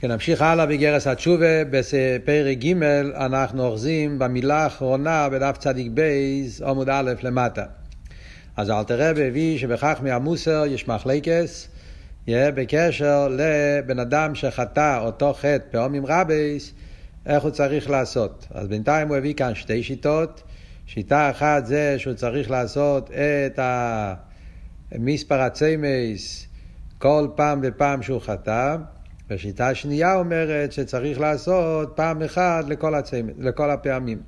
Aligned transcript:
כן, 0.00 0.12
נמשיך 0.12 0.42
הלאה 0.42 0.66
באגרת 0.66 1.06
התשובה, 1.06 1.64
בפרק 1.70 2.58
ג' 2.58 2.82
אנחנו 3.14 3.66
אוחזים 3.66 4.18
במילה 4.18 4.62
האחרונה 4.62 5.28
בדף 5.28 5.56
צדיק 5.58 5.90
בית, 5.94 6.62
עמוד 6.62 6.88
א' 6.88 7.12
למטה. 7.22 7.64
אז 8.56 8.70
אלתר 8.70 8.84
רבי 8.84 9.10
הביא 9.10 9.58
שבחכמי 9.58 9.98
המוסר 10.02 10.64
יש 10.66 10.88
מחלוקת, 10.88 11.68
יהיה 12.26 12.50
בקשר 12.50 13.28
לבן 13.30 13.98
אדם 13.98 14.34
שחטא 14.34 14.98
אותו 15.04 15.32
חטא 15.32 15.64
פעמים 15.70 16.06
רבות, 16.06 16.72
איך 17.26 17.42
הוא 17.42 17.50
צריך 17.50 17.90
לעשות. 17.90 18.46
אז 18.50 18.68
בינתיים 18.68 19.08
הוא 19.08 19.16
הביא 19.16 19.34
כאן 19.34 19.54
שתי 19.54 19.82
שיטות. 19.82 20.42
שיטה 20.86 21.30
אחת 21.30 21.66
זה 21.66 21.94
שהוא 21.98 22.14
צריך 22.14 22.50
לעשות 22.50 23.10
את 23.10 23.58
המספר 24.92 25.40
הצומות 25.40 26.46
כל 26.98 27.28
פעם 27.36 27.60
ופעם 27.62 28.02
שהוא 28.02 28.20
חטא. 28.20 28.76
ושיטה 29.30 29.74
שנייה 29.74 30.14
אומרת 30.14 30.72
שצריך 30.72 31.20
לעשות 31.20 31.92
פעם 31.96 32.22
אחת 32.22 32.68
לכל, 32.68 32.94
הצמד, 32.94 33.32
לכל 33.38 33.70
הפעמים. 33.70 34.18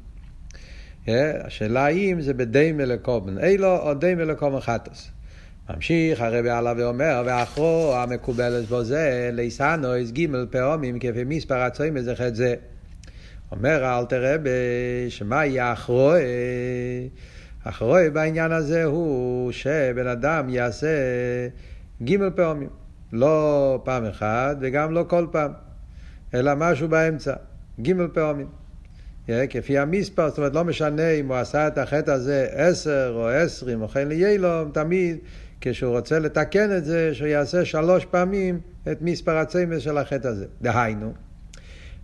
Yeah, 1.07 1.11
השאלה 1.45 1.89
אם 1.89 2.21
זה 2.21 2.35
בדיימה 2.35 2.85
לקובן 2.85 3.39
אילו 3.39 3.77
או 3.77 3.95
דיימה 3.95 4.25
לקובן 4.25 4.61
חטוס. 4.61 5.11
ממשיך 5.71 6.21
הרבי 6.21 6.51
עלה 6.51 6.73
ואומר, 6.77 7.23
ואחרו 7.27 7.95
המקובלת 7.97 8.65
בו 8.65 8.85
זה, 8.85 9.31
ליסנויס 9.33 10.11
גימל 10.11 10.47
פעמים 10.51 10.99
כפי 10.99 11.25
מספר 11.25 11.55
הצוימס 11.55 12.05
זה 12.05 12.15
חטא 12.15 12.35
זה. 12.35 12.55
אומר 13.53 13.99
אלתר 13.99 14.35
רבי, 14.35 14.51
שמה 15.09 15.47
יהיה 15.47 15.73
אחרוי? 15.73 16.21
אחרוי 17.65 18.11
בעניין 18.11 18.53
הזה 18.53 18.85
הוא 18.85 19.53
שבן 19.53 20.07
אדם 20.07 20.49
יעשה 20.49 20.89
גימל 22.03 22.31
פעמים. 22.35 22.69
לא 23.13 23.81
פעם 23.85 24.05
אחת 24.05 24.57
וגם 24.61 24.95
לא 24.95 25.05
כל 25.09 25.27
פעם, 25.33 25.53
אלא 26.35 26.53
משהו 26.57 26.89
באמצע, 26.89 27.35
גימל 27.81 28.09
פעמים. 28.13 28.47
כפי 29.51 29.79
המספר, 29.79 30.29
זאת 30.29 30.39
אומרת, 30.39 30.55
לא 30.55 30.65
משנה 30.65 31.11
אם 31.11 31.29
הוא 31.29 31.37
עשה 31.37 31.69
את 31.69 31.79
החטא 31.79 32.11
הזה 32.11 32.47
עשר 32.51 33.13
או 33.15 33.29
עשרים 33.29 33.83
או 33.83 33.89
כן 33.89 34.09
לעולם, 34.09 34.71
תמיד 34.73 35.17
כשהוא 35.61 35.97
רוצה 35.97 36.19
לתקן 36.19 36.77
את 36.77 36.85
זה, 36.85 37.15
שהוא 37.15 37.29
יעשה 37.29 37.65
שלוש 37.65 38.05
פעמים 38.05 38.61
את 38.93 39.03
מספר 39.03 39.37
הצומות 39.37 39.83
של 39.83 39.99
החטא 39.99 40.29
הזה. 40.29 40.47
דהיינו, 40.63 41.13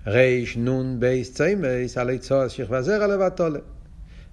ריש 0.06 0.56
נון 0.56 1.00
בייס 1.00 1.34
צמס 1.34 1.98
עלי 1.98 2.18
צוס 2.18 2.52
שכבה 2.52 2.82
זרע 2.82 3.06
לבטולה. 3.06 3.58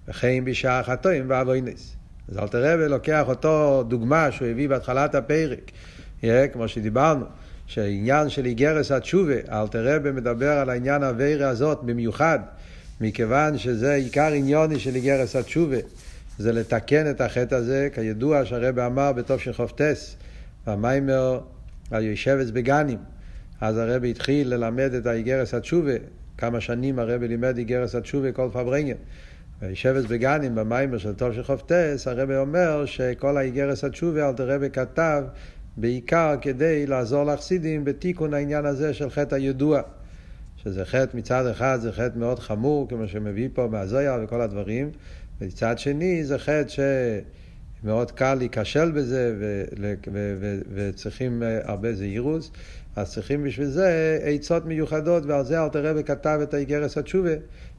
וכן 0.08 0.46
בשעה 0.46 0.84
חטאים 0.84 1.26
ואבוינס. 1.28 1.96
אז 2.30 2.38
אלתר 2.38 2.48
רבי 2.48 2.76
לוקח 2.80 3.24
אותו 3.28 3.84
דוגמה 3.88 4.32
שהוא 4.32 4.48
הביא 4.48 4.70
בהתחלת 4.70 5.16
הפרק. 5.16 5.72
כמו 6.54 6.68
שדיברנו, 6.68 7.26
שהעניין 7.68 8.30
של 8.30 8.46
אגרת 8.46 8.92
התשובה, 8.92 9.62
אלתר 9.62 9.96
רבי 9.96 10.12
מדבר 10.12 10.52
על 10.52 10.70
העניין 10.70 11.04
העבירה 11.04 11.50
הזאת 11.50 11.84
במיוחד, 11.84 12.40
מכיוון 13.02 13.58
שזה 13.58 13.94
עיקר 13.94 14.32
עניינו 14.32 14.80
של 14.80 14.96
אגרת 14.96 15.36
התשובה, 15.36 15.78
זה 16.38 16.52
לתקן 16.52 17.10
את 17.10 17.22
החטא 17.22 17.56
הזה, 17.56 17.90
כידוע 17.94 18.46
שהרבי 18.46 18.86
אמר 18.86 19.12
כ"ט, 19.52 20.16
במאמר 20.68 21.40
על 21.92 22.04
היושבת 22.04 22.50
בגנים, 22.50 23.00
אז 23.62 23.78
הרבי 23.78 24.12
התחיל 24.12 24.54
ללמד 24.54 24.94
את 24.94 25.06
האגרת 25.06 25.54
התשובה, 25.54 25.94
כמה 26.38 26.62
שנים 26.62 27.00
הרבי 27.00 27.28
לימד 27.28 27.58
אגרת 27.58 27.96
התשובה 27.96 28.32
כל 28.32 28.50
פארברענגען. 28.54 28.96
וישבץ 29.62 30.06
בגנים 30.06 30.56
במיימר 30.56 30.98
של 30.98 31.14
טוב 31.14 31.34
של 31.34 31.44
חופטס, 31.44 32.08
הרבי 32.08 32.36
אומר 32.36 32.86
שכל 32.86 33.38
האיגרס 33.38 33.84
התשובה, 33.84 34.30
אלתר 34.30 34.52
רבי 34.52 34.70
כתב 34.70 35.24
בעיקר 35.78 36.36
כדי 36.42 36.88
לעזור 36.88 37.24
לחסידים 37.24 37.86
בתיקון 37.86 38.34
העניין 38.34 38.66
הזה 38.66 38.94
של 38.94 39.10
חטא 39.10 39.36
הידוע. 39.36 39.82
שזה 40.64 40.86
חטא 40.86 41.18
מצד 41.18 41.48
אחד 41.48 41.80
זה 41.82 41.92
חטא 41.92 42.18
מאוד 42.18 42.40
חמור, 42.40 42.90
כמו 42.90 43.08
שמביא 43.08 43.50
פה 43.54 43.68
מהזויה 43.72 44.18
וכל 44.24 44.42
הדברים, 44.42 44.92
ומצד 45.42 45.80
שני 45.80 46.24
זה 46.24 46.38
חטא 46.38 46.66
שמאוד 47.84 48.12
קל 48.12 48.34
להיכשל 48.34 48.92
בזה 48.92 49.36
ו- 49.40 49.64
ו- 50.14 50.36
ו- 50.40 50.60
וצריכים 50.74 51.44
אה, 51.44 51.60
הרבה 51.64 51.94
זהירוס, 51.94 52.52
אז 52.96 53.12
צריכים 53.14 53.44
בשביל 53.44 53.68
זה 53.68 54.20
עצות 54.24 54.66
מיוחדות, 54.66 55.26
ועל 55.26 55.46
זה 55.46 55.64
אלתר 55.64 55.86
רבי 55.86 56.04
כתב 56.04 56.40
את 56.44 56.54
האיגרס 56.54 56.98
התשובה, 56.98 57.34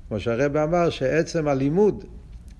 כמו 0.08 0.20
שהרבי 0.20 0.62
אמר 0.62 0.90
שעצם 0.90 1.48
הלימוד 1.48 2.04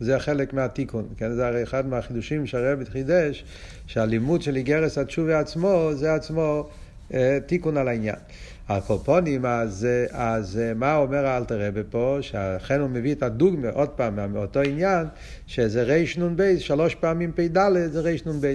זה 0.03 0.19
חלק 0.19 0.53
מהתיקון, 0.53 1.05
כן? 1.17 1.35
זה 1.35 1.47
הרי 1.47 1.63
אחד 1.63 1.87
מהחידושים 1.87 2.47
שהרבי 2.47 2.87
חידש, 2.87 3.45
שהלימוד 3.87 4.43
של 4.43 4.57
איגרס 4.57 4.99
התשובה 4.99 5.41
עצמו, 5.41 5.91
זה 5.95 6.15
עצמו 6.15 6.69
אה, 7.15 7.39
תיקון 7.47 7.77
על 7.77 7.89
העניין. 7.89 8.17
הקופונים, 8.69 9.47
אז, 9.47 9.87
אז 10.11 10.61
מה 10.77 10.97
אומר 10.97 11.27
האלתר 11.27 11.67
רבי 11.67 11.81
פה? 11.91 12.19
שאכן 12.21 12.81
הוא 12.81 12.91
מביא 12.91 13.15
את 13.15 13.23
הדוגמה, 13.23 13.69
עוד 13.71 13.89
פעם, 13.89 14.33
מאותו 14.33 14.61
עניין, 14.61 15.07
שזה 15.47 16.05
נ"ב, 16.19 16.59
שלוש 16.59 16.95
פעמים 16.95 17.33
פ"ד 17.33 17.59
זה 17.91 18.15
נ"ב. 18.27 18.55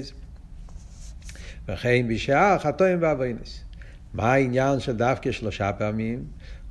וכן 1.69 2.07
בשעה 2.07 2.59
חטאים 2.59 2.97
ואבוינס. 3.01 3.59
מה 4.13 4.33
העניין 4.33 4.79
של 4.79 4.95
דווקא 4.97 5.31
שלושה 5.31 5.71
פעמים? 5.73 6.23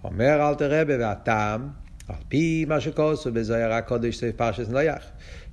אומר 0.05 0.49
אלתר 0.49 0.81
רבי, 0.81 0.97
והטעם, 0.97 1.69
על 2.09 2.17
פי 2.29 2.65
מה 2.69 2.81
שכוסו 2.81 3.33
בזוהר 3.33 3.73
הקודש 3.73 4.17
סביב 4.17 4.33
פרשס 4.37 4.69
נויח. 4.69 5.03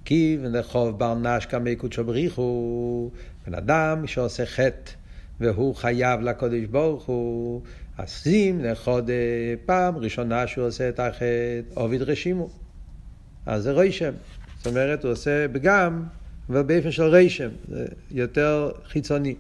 כי 0.06 0.38
ונחוב 0.42 1.00
בר 1.00 1.16
נשקא 1.16 1.60
קודשו 1.78 2.04
בריחו, 2.04 3.12
בן 3.48 3.54
אדם 3.54 4.08
שעושה 4.08 4.46
חטא 4.46 4.92
והוא 5.40 5.76
חייב 5.76 6.22
לקודש 6.22 6.66
ברוך 6.72 7.06
הוא, 7.06 7.62
אז 7.98 8.10
שים 8.10 8.64
לחוד 8.64 9.10
פעם 9.66 9.98
ראשונה 9.98 10.48
שהוא 10.48 10.68
עושה 10.68 10.90
את 10.90 11.00
החטא, 11.00 11.62
עוביד 11.74 12.02
רשימו. 12.02 12.50
אז 13.46 13.64
זה 13.64 13.72
רישם. 13.72 14.14
זאת 14.58 14.68
אומרת, 14.68 15.04
הוא 15.04 15.12
עושה 15.12 15.46
פגם, 15.54 16.04
ובאופן 16.50 16.92
של 16.92 17.04
רישם, 17.04 17.50
זה 17.68 17.86
יותר 18.12 18.72
חיצוני. 18.88 19.36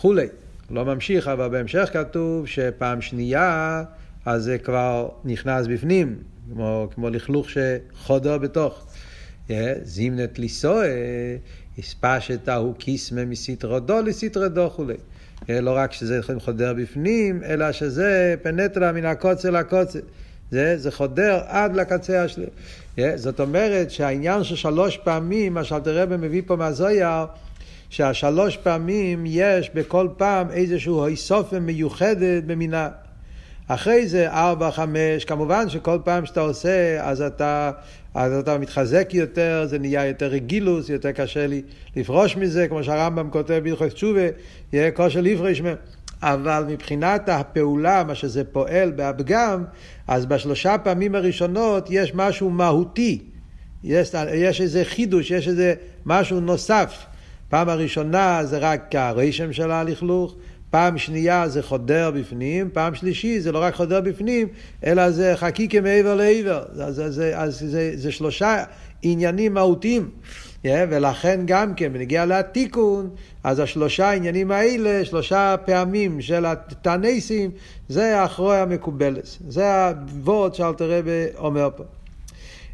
כולי. 0.00 0.26
לא 0.70 0.84
ממשיך, 0.84 1.28
אבל 1.28 1.48
בהמשך 1.48 1.90
כתוב 1.92 2.46
שפעם 2.46 3.00
שנייה 3.00 3.84
אז 4.26 4.42
זה 4.44 4.58
כבר 4.58 5.08
נכנס 5.24 5.66
בפנים, 5.66 6.16
כמו, 6.52 6.88
כמו 6.94 7.10
לכלוך 7.10 7.46
שחודו 7.50 8.38
בתוך. 8.40 8.86
זימנת 9.82 10.38
ליסואה, 10.38 11.36
הספשת 11.78 12.48
ההוא 12.48 12.74
קיסמה 12.74 13.24
מסתרו 13.24 13.80
דו 13.80 14.02
לסתרו 14.02 14.48
דו 14.48 14.70
כולי. 14.70 14.94
לא 15.48 15.76
רק 15.76 15.92
שזה 15.92 16.20
חודר 16.38 16.74
בפנים, 16.74 17.44
אלא 17.44 17.72
שזה 17.72 18.34
פנטרה 18.42 18.92
מן 18.92 19.04
הקוצר 19.04 19.50
לקוצר. 19.50 19.98
זה, 20.50 20.78
זה 20.78 20.90
חודר 20.90 21.40
עד 21.46 21.76
לקצה 21.76 22.24
השלי. 22.24 22.46
זאת 23.14 23.40
אומרת 23.40 23.90
שהעניין 23.90 24.44
של 24.44 24.56
שלוש 24.56 24.96
פעמים, 24.96 25.54
מה 25.54 25.64
שאלתר 25.64 26.02
רבי 26.02 26.16
מביא 26.16 26.42
פה 26.46 26.56
מהזויר, 26.56 27.26
שהשלוש 27.90 28.56
פעמים 28.56 29.24
יש 29.26 29.70
בכל 29.74 30.08
פעם 30.16 30.50
איזשהו 30.50 31.06
איסופם 31.06 31.62
מיוחדת 31.62 32.44
במינה. 32.44 32.88
אחרי 33.74 34.08
זה 34.08 34.30
ארבע, 34.30 34.70
חמש, 34.70 35.24
כמובן 35.24 35.68
שכל 35.68 35.98
פעם 36.04 36.26
שאתה 36.26 36.40
עושה, 36.40 37.00
אז 37.00 37.22
אתה, 37.22 37.70
אז 38.14 38.32
אתה 38.32 38.58
מתחזק 38.58 39.14
יותר, 39.14 39.64
זה 39.66 39.78
נהיה 39.78 40.06
יותר 40.06 40.26
רגילוס, 40.26 40.88
יותר 40.88 41.12
קשה 41.12 41.46
לי 41.46 41.62
לפרוש 41.96 42.36
מזה, 42.36 42.68
כמו 42.68 42.84
שהרמב"ם 42.84 43.30
כותב 43.30 43.60
בהלכות 43.64 43.88
תשובה, 43.88 44.20
יהיה 44.72 44.90
כושר 44.90 45.20
לפרוש. 45.20 45.62
אבל 46.22 46.64
מבחינת 46.68 47.28
הפעולה, 47.28 48.04
מה 48.04 48.14
שזה 48.14 48.44
פועל 48.44 48.90
בהפגם, 48.90 49.64
אז 50.08 50.26
בשלושה 50.26 50.78
פעמים 50.78 51.14
הראשונות 51.14 51.86
יש 51.90 52.14
משהו 52.14 52.50
מהותי. 52.50 53.22
יש, 53.84 54.12
יש 54.34 54.60
איזה 54.60 54.84
חידוש, 54.84 55.30
יש 55.30 55.48
איזה 55.48 55.74
משהו 56.06 56.40
נוסף. 56.40 57.06
פעם 57.48 57.68
הראשונה 57.68 58.44
זה 58.44 58.58
רק 58.58 58.94
הרשם 58.94 59.52
של 59.52 59.70
הלכלוך, 59.70 60.34
פעם 60.72 60.98
שנייה 60.98 61.48
זה 61.48 61.62
חודר 61.62 62.10
בפנים, 62.10 62.70
פעם 62.72 62.94
שלישי 62.94 63.40
זה 63.40 63.52
לא 63.52 63.58
רק 63.62 63.74
חודר 63.74 64.00
בפנים, 64.00 64.48
אלא 64.86 65.10
זה 65.10 65.32
חקיקה 65.36 65.80
מעבר 65.80 66.14
לעבר. 66.14 66.64
אז, 66.72 66.80
אז, 66.80 67.00
אז, 67.00 67.20
אז 67.34 67.58
זה, 67.70 67.92
זה 67.94 68.12
שלושה 68.12 68.64
עניינים 69.02 69.54
מהותיים. 69.54 70.10
Yeah, 70.64 70.66
ולכן 70.90 71.40
גם 71.44 71.74
כן, 71.74 71.92
בנגיע 71.92 72.26
לתיקון, 72.26 73.10
אז 73.44 73.58
השלושה 73.58 74.08
העניינים 74.08 74.50
האלה, 74.50 75.04
שלושה 75.04 75.54
פעמים 75.64 76.20
של 76.20 76.46
התנסים, 76.46 77.50
זה 77.88 78.24
אחרי 78.24 78.56
המקובלים. 78.56 79.38
זה 79.48 79.88
ה 79.88 79.99
ווארט 79.99 80.54
שאלתר 80.54 80.98
רבי 80.98 81.24
אומר 81.38 81.68
פה. 81.76 81.84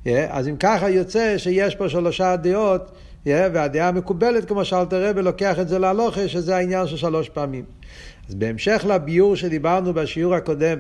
Yeah, 0.04 0.08
אז 0.28 0.48
אם 0.48 0.56
ככה 0.56 0.90
יוצא 0.90 1.38
שיש 1.38 1.74
פה 1.74 1.88
שלושה 1.88 2.36
דעות, 2.36 2.90
yeah, 3.26 3.30
והדעה 3.52 3.88
המקובלת, 3.88 4.48
כמו 4.48 4.64
שאלתר 4.64 5.08
רבי 5.08 5.22
לוקח 5.22 5.58
את 5.58 5.68
זה 5.68 5.78
להלכה, 5.78 6.28
שזה 6.28 6.56
העניין 6.56 6.86
של 6.86 6.96
שלוש 6.96 7.28
פעמים. 7.28 7.64
אז 8.28 8.34
בהמשך 8.34 8.86
לביאור 8.88 9.36
שדיברנו 9.36 9.94
בשיעור 9.94 10.34
הקודם, 10.34 10.78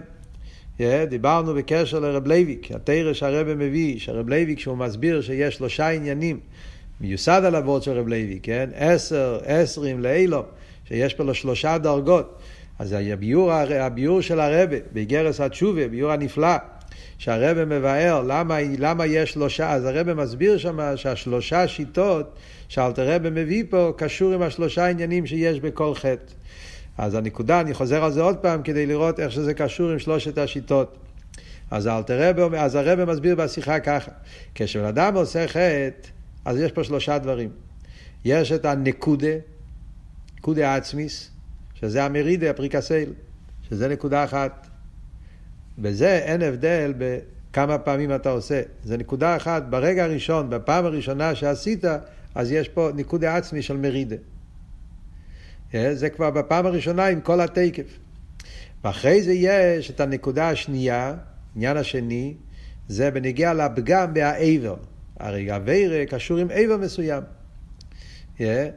yeah, 0.78 0.82
דיברנו 1.08 1.54
בקשר 1.54 2.00
לרב 2.00 2.26
לוי'ק, 2.26 2.72
התורה 2.72 3.12
שהרבי 3.12 3.54
מביא, 3.54 3.98
שהרב 3.98 4.28
לוי'ק 4.28 4.58
שהוא 4.58 4.76
מסביר 4.76 5.20
שיש 5.20 5.56
שלושה 5.56 5.88
עניינים, 5.88 6.40
מיוסד 7.00 7.42
על 7.44 7.56
עבודות 7.56 7.82
של 7.82 7.98
רב 7.98 8.08
לוי'ק, 8.08 8.38
כן? 8.42 8.70
עשר, 8.74 9.38
עשרים 9.44 10.00
לעולם, 10.00 10.44
שיש 10.84 11.14
פה 11.14 11.24
לו 11.24 11.34
שלושה 11.34 11.78
דרגות. 11.78 12.38
אז 12.78 12.96
הביור, 12.98 13.52
הביור 13.52 14.20
של 14.20 14.40
הרבה, 14.40 14.76
באיגרס 14.92 15.40
התשובה, 15.40 15.88
ביור 15.88 16.12
הנפלא, 16.12 16.56
שהרבה 17.18 17.64
מבאר 17.64 18.22
למה, 18.26 18.58
למה 18.78 19.06
יש 19.06 19.32
שלושה, 19.32 19.72
אז 19.72 19.84
הרבה 19.84 20.14
מסביר 20.14 20.58
שם 20.58 20.96
שהשלושה 20.96 21.68
שיטות 21.68 22.34
שאלתר 22.68 23.14
רבה 23.14 23.30
מביא 23.30 23.64
פה 23.70 23.92
קשור 23.96 24.32
עם 24.32 24.42
השלושה 24.42 24.86
עניינים 24.86 25.26
שיש 25.26 25.60
בכל 25.60 25.94
חטא. 25.94 26.32
אז 26.98 27.14
הנקודה, 27.14 27.60
אני 27.60 27.74
חוזר 27.74 28.04
על 28.04 28.12
זה 28.12 28.22
עוד 28.22 28.36
פעם 28.36 28.62
כדי 28.62 28.86
לראות 28.86 29.20
איך 29.20 29.32
שזה 29.32 29.54
קשור 29.54 29.90
עם 29.90 29.98
שלושת 29.98 30.38
השיטות. 30.38 30.96
אז 31.70 31.86
אלתר 31.86 32.30
רבה, 32.30 32.64
אז 32.64 32.74
הרבה 32.74 33.04
מסביר 33.04 33.34
בשיחה 33.34 33.80
ככה, 33.80 34.10
כשבן 34.54 34.84
אדם 34.84 35.14
עושה 35.14 35.48
חטא, 35.48 36.08
אז 36.44 36.56
יש 36.56 36.72
פה 36.72 36.84
שלושה 36.84 37.18
דברים. 37.18 37.50
יש 38.24 38.52
את 38.52 38.64
הנקודה, 38.64 39.36
נקודה 40.38 40.74
עצמיס, 40.74 41.30
שזה 41.74 42.04
המרידה, 42.04 42.50
הפריקסייל, 42.50 43.12
שזה 43.68 43.88
נקודה 43.88 44.24
אחת. 44.24 44.67
בזה 45.78 46.18
אין 46.18 46.42
הבדל 46.42 46.94
בכמה 46.98 47.78
פעמים 47.78 48.14
אתה 48.14 48.30
עושה. 48.30 48.62
זה 48.84 48.96
נקודה 48.96 49.36
אחת, 49.36 49.62
ברגע 49.70 50.04
הראשון, 50.04 50.50
בפעם 50.50 50.84
הראשונה 50.84 51.34
שעשית, 51.34 51.84
אז 52.34 52.52
יש 52.52 52.68
פה 52.68 52.90
ניקודה 52.94 53.36
עצמי 53.36 53.62
של 53.62 53.76
מרידה. 53.76 54.16
אה, 55.74 55.94
זה 55.94 56.10
כבר 56.10 56.30
בפעם 56.30 56.66
הראשונה 56.66 57.06
עם 57.06 57.20
כל 57.20 57.40
התקף. 57.40 57.98
ואחרי 58.84 59.22
זה 59.22 59.32
יש 59.32 59.90
את 59.90 60.00
הנקודה 60.00 60.50
השנייה, 60.50 61.14
עניין 61.56 61.76
השני, 61.76 62.34
זה 62.88 63.10
בנגיע 63.10 63.54
לפגם 63.54 64.14
בהעבר. 64.14 64.76
הרי 65.18 65.50
העבר 65.50 66.04
קשור 66.04 66.38
עם 66.38 66.48
עבר 66.50 66.76
מסוים. 66.76 67.22
Yeah. 67.22 68.40
אה, 68.40 68.68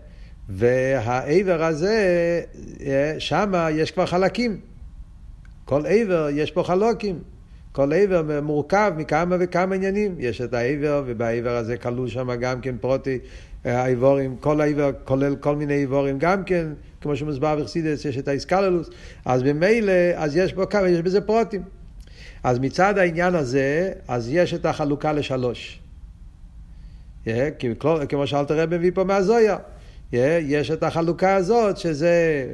והעבר 0.49 1.63
הזה, 1.63 2.41
אה, 2.85 3.15
שם 3.19 3.53
יש 3.71 3.91
כבר 3.91 4.05
חלקים. 4.05 4.70
כל 5.71 5.85
עבר 5.85 6.27
יש 6.33 6.51
פה 6.51 6.63
חלוקים. 6.63 7.19
כל 7.71 7.93
עבר 7.93 8.41
מורכב 8.41 8.93
מכמה 8.97 9.35
וכמה 9.39 9.75
עניינים. 9.75 10.15
יש 10.19 10.41
את 10.41 10.53
העבר, 10.53 11.03
ובעבר 11.05 11.55
הזה 11.55 11.77
כלול 11.77 12.07
שם 12.07 12.35
גם 12.39 12.61
כן 12.61 12.75
פרוטי 12.77 13.19
האיבורים, 13.65 14.35
כל 14.39 14.61
העבר 14.61 14.91
כולל 15.03 15.35
כל 15.35 15.55
מיני 15.55 15.73
איבורים 15.73 16.19
גם 16.19 16.43
כן, 16.43 16.67
כמו 17.01 17.15
שמוסבר 17.15 17.55
בחסידס, 17.55 18.05
יש 18.05 18.17
את 18.17 18.27
האיסקללוס. 18.27 18.89
אז 19.25 19.43
ממילא, 19.43 19.91
אז 20.15 20.35
יש 20.35 20.53
פה 20.53 20.65
כמה, 20.65 20.89
יש 20.89 21.01
בזה 21.01 21.21
פרוטים. 21.21 21.61
אז 22.43 22.59
מצד 22.59 22.97
העניין 22.97 23.35
הזה, 23.35 23.91
אז 24.07 24.29
יש 24.31 24.53
את 24.53 24.65
החלוקה 24.65 25.13
לשלוש. 25.13 25.79
כמו 28.09 28.27
שאלת 28.27 28.51
הרב 28.51 28.75
מביא 28.75 28.91
פה 28.93 29.03
מהזויה. 29.03 29.57
יש 30.13 30.71
את 30.71 30.83
החלוקה 30.83 31.35
הזאת, 31.35 31.77
שזה 31.77 32.07
אה, 32.07 32.53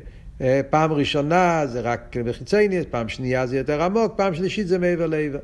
פעם 0.70 0.92
ראשונה 0.92 1.64
זה 1.66 1.82
רק 1.82 2.18
בחיצייניס, 2.26 2.86
פעם 2.90 3.10
שנייה 3.10 3.46
זה 3.48 3.58
יותר 3.58 3.84
עמוק, 3.84 4.14
פעם 4.16 4.36
שלישית 4.36 4.68
זה 4.68 4.80
מעבר 4.80 5.06
לעבר. 5.06 5.40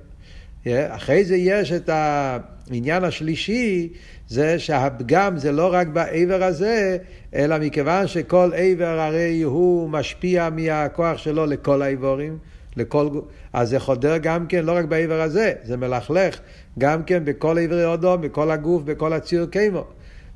אחרי 0.67 1.25
זה 1.25 1.35
יש 1.35 1.71
את 1.71 1.89
העניין 1.89 3.03
השלישי, 3.03 3.89
זה 4.27 4.59
שהפגם 4.59 5.37
זה 5.37 5.51
לא 5.51 5.73
רק 5.73 5.87
בעבר 5.87 6.43
הזה, 6.43 6.97
אלא 7.35 7.59
מכיוון 7.59 8.07
שכל 8.07 8.51
עבר 8.55 8.99
הרי 8.99 9.41
הוא 9.41 9.89
משפיע 9.89 10.49
מהכוח 10.49 11.17
שלו 11.17 11.45
לכל 11.45 11.81
האיבורים, 11.81 12.37
לכל... 12.77 13.09
אז 13.53 13.69
זה 13.69 13.79
חודר 13.79 14.17
גם 14.17 14.47
כן, 14.47 14.65
לא 14.65 14.71
רק 14.71 14.85
בעבר 14.85 15.21
הזה, 15.21 15.53
זה 15.63 15.77
מלכלך 15.77 16.39
גם 16.79 17.03
כן 17.03 17.25
בכל 17.25 17.57
עברי 17.57 17.93
אדום, 17.93 18.21
בכל 18.21 18.51
הגוף, 18.51 18.83
בכל 18.83 19.13
הציר 19.13 19.47
קיימו. 19.51 19.83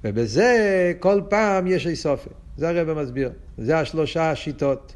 ובזה 0.04 0.94
כל 1.00 1.22
פעם 1.30 1.68
יש 1.68 1.88
איסופי. 1.88 2.30
זה 2.58 2.70
הרב 2.70 3.02
מסביר. 3.02 3.32
זה 3.58 3.80
השלושה 3.80 4.32
השיטות. 4.32 4.96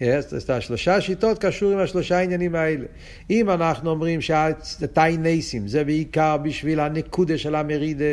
אז 0.00 0.50
השלושה 0.50 0.94
השיטות 0.96 1.44
קשור 1.44 1.72
עם 1.72 1.78
השלושה 1.78 2.18
העניינים 2.18 2.54
האלה. 2.54 2.84
אם 3.30 3.50
אנחנו 3.50 3.90
אומרים 3.90 4.20
שהתאי 4.20 5.16
נסים 5.20 5.68
זה 5.68 5.84
בעיקר 5.84 6.36
בשביל 6.36 6.80
הנקודה 6.80 7.38
של 7.38 7.54
המרידה, 7.54 8.04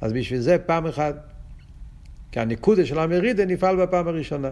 אז 0.00 0.12
בשביל 0.12 0.40
זה 0.40 0.58
פעם 0.58 0.86
אחת. 0.86 1.16
כי 2.32 2.40
הנקודה 2.40 2.86
של 2.86 2.98
המרידה 2.98 3.44
נפעל 3.44 3.76
בפעם 3.76 4.08
הראשונה. 4.08 4.50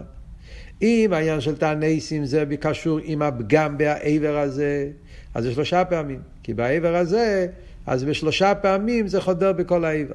אם 0.81 1.09
העניין 1.13 1.41
של 1.41 1.55
תא 1.55 1.73
נסים 1.79 2.25
זה 2.25 2.45
קשור 2.59 2.99
עם 3.03 3.21
הפגם 3.21 3.77
בעבר 3.77 4.37
הזה, 4.37 4.89
אז 5.33 5.43
זה 5.43 5.51
שלושה 5.51 5.85
פעמים. 5.85 6.19
כי 6.43 6.53
בעבר 6.53 6.95
הזה, 6.95 7.47
אז 7.85 8.03
בשלושה 8.03 8.55
פעמים 8.55 9.07
זה 9.07 9.21
חודר 9.21 9.51
בכל 9.51 9.85
העבר. 9.85 10.13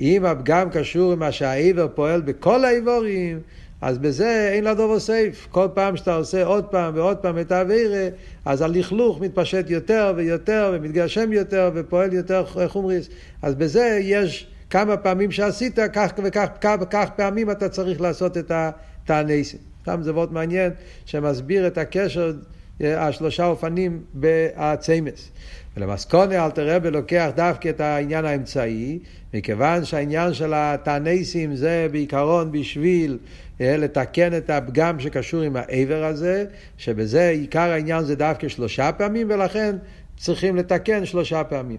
אם 0.00 0.24
הפגם 0.24 0.70
קשור 0.70 1.12
עם 1.12 1.18
מה 1.18 1.32
שהעבר 1.32 1.88
פועל 1.94 2.20
בכל 2.20 2.64
האיבורים, 2.64 3.40
אז 3.80 3.98
בזה 3.98 4.50
אין 4.52 4.64
לה 4.64 4.74
דובר 4.74 5.00
סייף. 5.00 5.48
כל 5.50 5.66
פעם 5.74 5.96
שאתה 5.96 6.14
עושה 6.14 6.44
עוד 6.44 6.64
פעם 6.64 6.96
ועוד 6.96 7.16
פעם 7.16 7.38
את 7.38 7.52
האווירה, 7.52 8.08
אז 8.44 8.62
הלכלוך 8.62 9.20
מתפשט 9.20 9.70
יותר 9.70 10.12
ויותר 10.16 10.72
ומתגשם 10.74 11.32
יותר 11.32 11.70
ופועל 11.74 12.12
יותר 12.12 12.44
חומריס. 12.66 13.08
אז 13.42 13.54
בזה 13.54 13.98
יש 14.02 14.46
כמה 14.70 14.96
פעמים 14.96 15.30
שעשית, 15.30 15.78
כך 15.92 16.12
וכך 16.24 16.48
כך, 16.60 16.76
כך 16.90 17.10
פעמים 17.16 17.50
אתה 17.50 17.68
צריך 17.68 18.00
לעשות 18.00 18.36
את 18.36 18.52
הטעניסים. 18.54 19.60
שם 19.84 20.02
זה 20.02 20.12
מאוד 20.12 20.32
מעניין 20.32 20.72
שמסביר 21.04 21.66
את 21.66 21.78
הקשר, 21.78 22.32
השלושה 22.80 23.46
אופנים 23.46 24.02
בהצמס. 24.14 25.30
ולמסקונה 25.76 26.44
אלתר 26.44 26.76
רבי 26.76 26.90
לוקח 26.90 27.30
דווקא 27.36 27.68
את 27.68 27.80
העניין 27.80 28.24
האמצעי, 28.24 28.98
מכיוון 29.34 29.84
שהעניין 29.84 30.34
של 30.34 30.52
התענסים 30.54 31.56
זה 31.56 31.86
בעיקרון 31.92 32.52
בשביל 32.52 33.18
אה, 33.60 33.76
לתקן 33.76 34.36
את 34.36 34.50
הפגם 34.50 35.00
שקשור 35.00 35.42
עם 35.42 35.56
העבר 35.56 36.04
הזה, 36.04 36.44
שבזה 36.78 37.28
עיקר 37.28 37.70
העניין 37.70 38.04
זה 38.04 38.14
דווקא 38.14 38.48
שלושה 38.48 38.92
פעמים, 38.92 39.26
ולכן 39.30 39.76
צריכים 40.16 40.56
לתקן 40.56 41.06
שלושה 41.06 41.44
פעמים. 41.44 41.78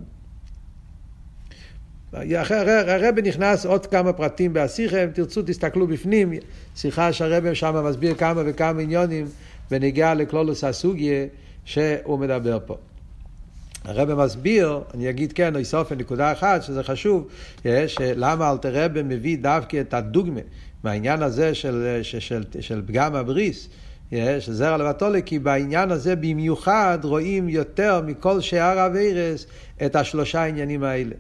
הרבי 2.14 3.22
נכנס 3.22 3.66
עוד 3.66 3.86
כמה 3.86 4.14
פרטים 4.14 4.54
בהשיחה, 4.54 5.04
אם 5.04 5.10
תרצו 5.10 5.42
תסתכלו 5.42 5.88
בפנים, 5.88 6.34
שיחה 6.76 7.14
שהרבי 7.14 7.56
שם 7.56 7.86
מסביר 7.86 8.16
כמה 8.16 8.42
וכמה 8.46 8.82
עניונים 8.82 9.26
בנגיעה 9.72 10.14
לקלולוס 10.14 10.64
הסוגיה 10.64 11.26
שהוא 11.66 12.20
מדבר 12.20 12.58
פה. 12.66 12.78
הרב 13.86 14.14
מסביר, 14.14 14.82
אני 14.94 15.10
אגיד 15.10 15.34
כן, 15.34 15.56
איסוף 15.56 15.92
נקודה 15.92 16.32
אחת, 16.32 16.64
שזה 16.64 16.84
חשוב, 16.84 17.28
למה 18.00 18.52
אלתר 18.52 18.86
רב 18.86 19.02
מביא 19.02 19.38
דווקא 19.38 19.82
את 19.82 19.94
הדוגמה 19.94 20.42
מהעניין 20.84 21.24
הזה 21.24 21.56
של, 21.56 22.00
של, 22.04 22.20
של, 22.20 22.44
של 22.60 22.82
פגם 22.88 23.16
הבריס, 23.16 23.70
של 24.12 24.54
זרע 24.54 24.78
לבטולה, 24.78 25.22
כי 25.22 25.40
בעניין 25.40 25.92
הזה 25.92 26.16
במיוחד 26.16 27.00
רואים 27.04 27.50
יותר 27.50 28.02
מכל 28.06 28.42
שאר 28.42 28.80
הווירס 28.80 29.46
את 29.86 29.96
השלושה 29.96 30.42
העניינים 30.42 30.84
האלה. 30.84 31.16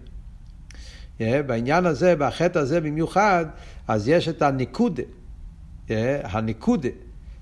בעניין 1.19 1.85
הזה, 1.85 2.15
בחטא 2.15 2.59
הזה 2.59 2.81
במיוחד, 2.81 3.45
אז 3.87 4.07
יש 4.07 4.29
את 4.29 4.41
הניקודה. 4.41 5.03
הניקודה. 6.23 6.89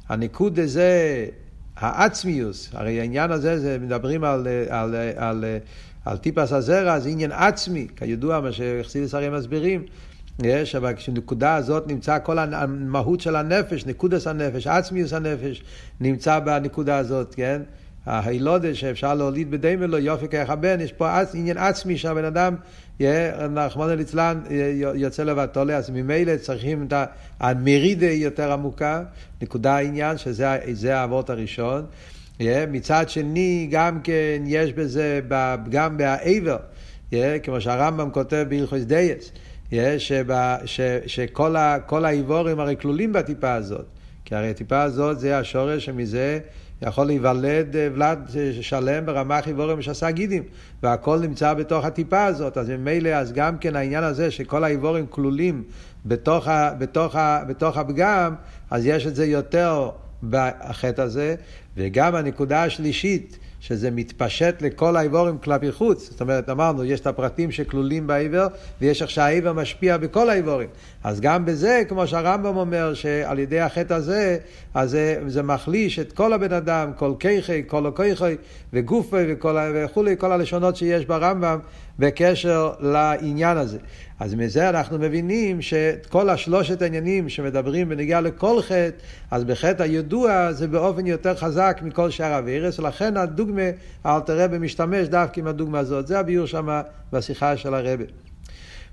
הניקודה 0.09 0.67
זה 0.67 1.25
העצמיוס, 1.75 2.69
הרי 2.73 2.99
העניין 2.99 3.31
הזה, 3.31 3.59
זה 3.59 3.77
מדברים 3.81 4.23
על, 4.23 4.47
על, 4.69 4.95
על, 4.95 4.95
על, 5.17 5.45
על 6.05 6.17
טיפס 6.17 6.51
הזרע, 6.51 6.99
זה 6.99 7.09
עניין 7.09 7.31
עצמי, 7.31 7.87
כידוע 7.95 8.41
מה 8.41 8.51
שחסידס 8.51 9.13
הרי 9.13 9.29
מסבירים, 9.29 9.83
יש, 10.43 10.75
אבל 10.75 10.93
כשנקודה 10.93 11.55
הזאת 11.55 11.87
נמצא 11.87 12.17
כל 12.23 12.39
המהות 12.39 13.21
של 13.21 13.35
הנפש, 13.35 13.85
נקודס 13.85 14.27
הנפש, 14.27 14.67
עצמיוס 14.67 15.13
הנפש, 15.13 15.63
נמצא 15.99 16.39
בנקודה 16.39 16.97
הזאת, 16.97 17.35
כן? 17.35 17.61
ההילודה 18.09 18.75
שאפשר 18.75 19.13
להוליד 19.13 19.51
בדיימלו, 19.51 19.97
יופי 19.97 20.27
כאיך 20.27 20.49
הבן, 20.49 20.81
יש 20.81 20.91
פה 20.91 21.21
עניין 21.33 21.57
עצמי 21.57 21.97
שהבן 21.97 22.25
אדם, 22.25 22.55
נחמון 23.49 23.89
ליצלן, 23.89 24.41
יוצא 24.95 25.23
לבטולה, 25.23 25.77
אז 25.77 25.89
ממילא 25.89 26.37
צריכים 26.37 26.87
את 26.87 26.93
המרידה 27.39 28.11
יותר 28.11 28.51
עמוקה, 28.51 29.03
נקודה 29.41 29.75
העניין, 29.75 30.17
שזה 30.17 30.97
האבות 30.97 31.29
הראשון. 31.29 31.85
מצד 32.71 33.09
שני, 33.09 33.67
גם 33.71 34.01
כן 34.01 34.43
יש 34.45 34.73
בזה, 34.73 35.19
גם 35.69 35.97
בעבר, 35.97 36.57
כמו 37.43 37.61
שהרמב"ם 37.61 38.09
כותב 38.11 38.45
בהלכוס 38.49 38.81
דייס, 38.81 39.31
שכל 41.05 42.05
האיבורים 42.05 42.59
הרי 42.59 42.75
כלולים 42.81 43.13
בטיפה 43.13 43.53
הזאת. 43.53 43.85
כי 44.25 44.35
הרי 44.35 44.49
הטיפה 44.49 44.81
הזאת 44.81 45.19
זה 45.19 45.37
השורש 45.37 45.85
שמזה 45.85 46.39
יכול 46.81 47.05
להיוולד 47.05 47.75
אה, 47.75 47.87
ולד 47.93 48.19
אה, 48.37 48.51
שלם 48.61 49.05
ברמה 49.05 49.41
חיבורים 49.41 49.81
שעשה 49.81 50.11
גידים, 50.11 50.43
והכל 50.83 51.19
נמצא 51.19 51.53
בתוך 51.53 51.85
הטיפה 51.85 52.25
הזאת, 52.25 52.57
אז 52.57 52.69
ממילא, 52.69 53.09
אז 53.09 53.33
גם 53.33 53.57
כן 53.57 53.75
העניין 53.75 54.03
הזה 54.03 54.31
שכל 54.31 54.63
האיבורים 54.63 55.05
כלולים 55.09 55.63
בתוך, 56.05 56.47
ה, 56.47 56.73
בתוך, 56.77 57.15
ה, 57.15 57.43
בתוך 57.47 57.77
הפגם, 57.77 58.35
אז 58.71 58.85
יש 58.85 59.07
את 59.07 59.15
זה 59.15 59.25
יותר 59.25 59.89
בחטא 60.29 61.01
הזה, 61.01 61.35
וגם 61.77 62.15
הנקודה 62.15 62.63
השלישית, 62.63 63.39
שזה 63.59 63.91
מתפשט 63.91 64.61
לכל 64.61 64.95
האיבורים 64.95 65.37
כלפי 65.37 65.71
חוץ. 65.71 66.09
זאת 66.11 66.21
אומרת, 66.21 66.49
אמרנו, 66.49 66.85
יש 66.85 66.99
את 66.99 67.07
הפרטים 67.07 67.51
שכלולים 67.51 68.07
באיבר, 68.07 68.47
ויש 68.81 69.01
איך 69.01 69.09
שהאיבר 69.09 69.53
משפיע 69.53 69.97
בכל 69.97 70.29
האיבורים. 70.29 70.69
אז 71.03 71.21
גם 71.21 71.45
בזה, 71.45 71.81
כמו 71.89 72.07
שהרמב"ם 72.07 72.57
אומר, 72.57 72.93
שעל 72.93 73.39
ידי 73.39 73.59
החטא 73.59 73.93
הזה, 73.93 74.37
אז 74.73 74.89
זה, 74.89 75.21
זה 75.27 75.43
מחליש 75.43 75.99
את 75.99 76.11
כל 76.11 76.33
הבן 76.33 76.53
אדם, 76.53 76.91
כל 76.95 77.13
כיחי, 77.19 77.63
כל 77.67 77.85
הכיחי, 77.85 78.35
וגופי 78.73 79.33
וכולי, 79.73 80.15
כל 80.17 80.31
הלשונות 80.31 80.75
שיש 80.75 81.05
ברמב"ם 81.05 81.59
בקשר 81.99 82.71
לעניין 82.79 83.57
הזה. 83.57 83.77
אז 84.19 84.33
מזה 84.35 84.69
אנחנו 84.69 84.99
מבינים 84.99 85.61
שכל 85.61 86.29
השלושת 86.29 86.81
העניינים 86.81 87.29
שמדברים 87.29 87.89
בנגיעה 87.89 88.21
לכל 88.21 88.61
חטא, 88.61 88.89
אז 89.31 89.43
בחטא 89.43 89.83
הידוע 89.83 90.51
זה 90.51 90.67
באופן 90.67 91.05
יותר 91.05 91.35
חזק 91.35 91.79
מכל 91.83 92.09
שאר 92.09 92.33
הווירס, 92.33 92.79
ולכן 92.79 93.17
הדוגמה, 93.17 93.61
האלתר 94.03 94.43
רבי 94.43 94.57
משתמש 94.57 95.07
דווקא 95.07 95.39
עם 95.39 95.47
הדוגמה 95.47 95.79
הזאת. 95.79 96.07
זה 96.07 96.19
הביור 96.19 96.45
שם 96.45 96.81
בשיחה 97.13 97.57
של 97.57 97.73
הרבי. 97.73 98.03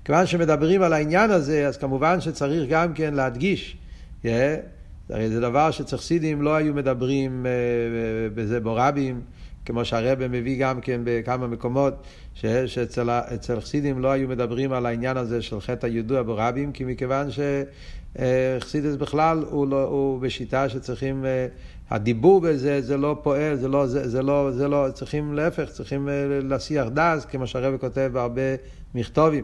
כיוון 0.05 0.25
שמדברים 0.25 0.81
על 0.81 0.93
העניין 0.93 1.31
הזה, 1.31 1.67
אז 1.67 1.77
כמובן 1.77 2.21
שצריך 2.21 2.69
גם 2.69 2.93
כן 2.93 3.13
להדגיש, 3.13 3.77
yeah, 4.23 4.27
הרי 5.09 5.29
זה 5.29 5.39
דבר 5.39 5.71
שצריך 5.71 6.01
לא 6.39 6.55
היו 6.55 6.73
מדברים 6.73 7.45
uh, 7.45 8.35
בזה 8.35 8.59
ברבים. 8.59 9.21
כמו 9.67 9.85
שהרבא 9.85 10.27
מביא 10.27 10.59
גם 10.59 10.81
כן 10.81 11.01
בכמה 11.03 11.47
מקומות, 11.47 11.93
שאצל 12.65 13.59
חסידים 13.59 14.01
לא 14.01 14.11
היו 14.11 14.27
מדברים 14.27 14.73
על 14.73 14.85
העניין 14.85 15.17
הזה 15.17 15.41
של 15.41 15.61
חטא 15.61 15.85
הידוע 15.85 16.23
ברבים, 16.23 16.71
כי 16.71 16.83
מכיוון 16.83 17.27
שחסידס 17.31 18.95
בכלל 18.95 19.43
הוא, 19.49 19.67
לא, 19.67 19.83
הוא 19.83 20.21
בשיטה 20.21 20.69
שצריכים, 20.69 21.25
אה, 21.25 21.47
הדיבור 21.89 22.41
בזה 22.41 22.81
זה 22.81 22.97
לא 22.97 23.17
פועל, 23.23 23.55
זה 23.55 23.67
לא, 23.67 23.87
זה, 23.87 24.09
זה 24.09 24.21
לא, 24.21 24.51
זה 24.51 24.67
לא, 24.67 24.87
צריכים 24.93 25.33
להפך, 25.33 25.69
צריכים 25.69 26.09
אה, 26.09 26.13
להסיח 26.43 26.87
דאז, 26.87 27.25
כמו 27.25 27.47
שהרבא 27.47 27.77
כותב 27.77 28.09
בהרבה 28.13 28.55
מכתובים. 28.95 29.43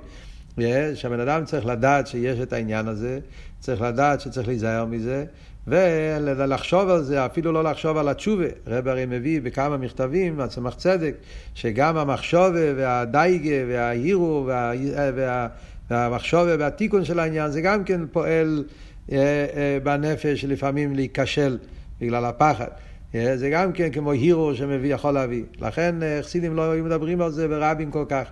שהבן 0.96 1.20
אדם 1.20 1.46
צריך 1.46 1.66
לדעת 1.66 2.08
שיש 2.08 2.40
את 2.40 2.54
העניין 2.54 2.88
הזה, 2.88 3.20
צריך 3.60 3.82
לדעת 3.82 4.22
שצריך 4.22 4.48
להיזהר 4.48 4.86
מזה, 4.86 5.26
ולחשוב 5.68 6.90
על 6.90 7.04
זה, 7.04 7.26
אפילו 7.26 7.52
לא 7.52 7.64
לחשוב 7.64 7.98
על 7.98 8.10
התשובה. 8.10 8.46
רב 8.68 8.88
הרי 8.88 9.06
מביא 9.06 9.42
בכמה 9.42 9.78
מכתבים, 9.78 10.40
הצמח 10.40 10.74
צדק, 10.74 11.16
שגם 11.56 11.98
המחשובה 11.98 12.74
והדייגה 12.76 13.56
וההירו 13.68 14.44
וה, 14.48 14.72
וה, 15.16 15.48
והמחשובה 15.90 16.56
והתיקון 16.60 17.06
של 17.06 17.20
העניין, 17.20 17.52
זה 17.52 17.62
גם 17.62 17.84
כן 17.84 18.02
פועל 18.12 18.64
אה, 19.12 19.18
אה, 19.56 19.78
בנפש 19.84 20.46
לפעמים 20.46 20.96
להיכשל 20.96 21.58
בגלל 22.02 22.26
הפחד. 22.26 22.68
אה, 23.16 23.38
זה 23.38 23.50
גם 23.50 23.72
כן 23.72 23.92
כמו 23.92 24.12
הירו 24.12 24.56
שמביא, 24.56 24.94
יכול 24.94 25.12
להביא. 25.12 25.44
לכן 25.62 25.96
חסידים 26.22 26.56
לא 26.56 26.72
היו 26.72 26.84
מדברים 26.84 27.22
על 27.22 27.32
זה 27.32 27.48
ברבים 27.48 27.92
כל 27.92 28.06
כך. 28.10 28.26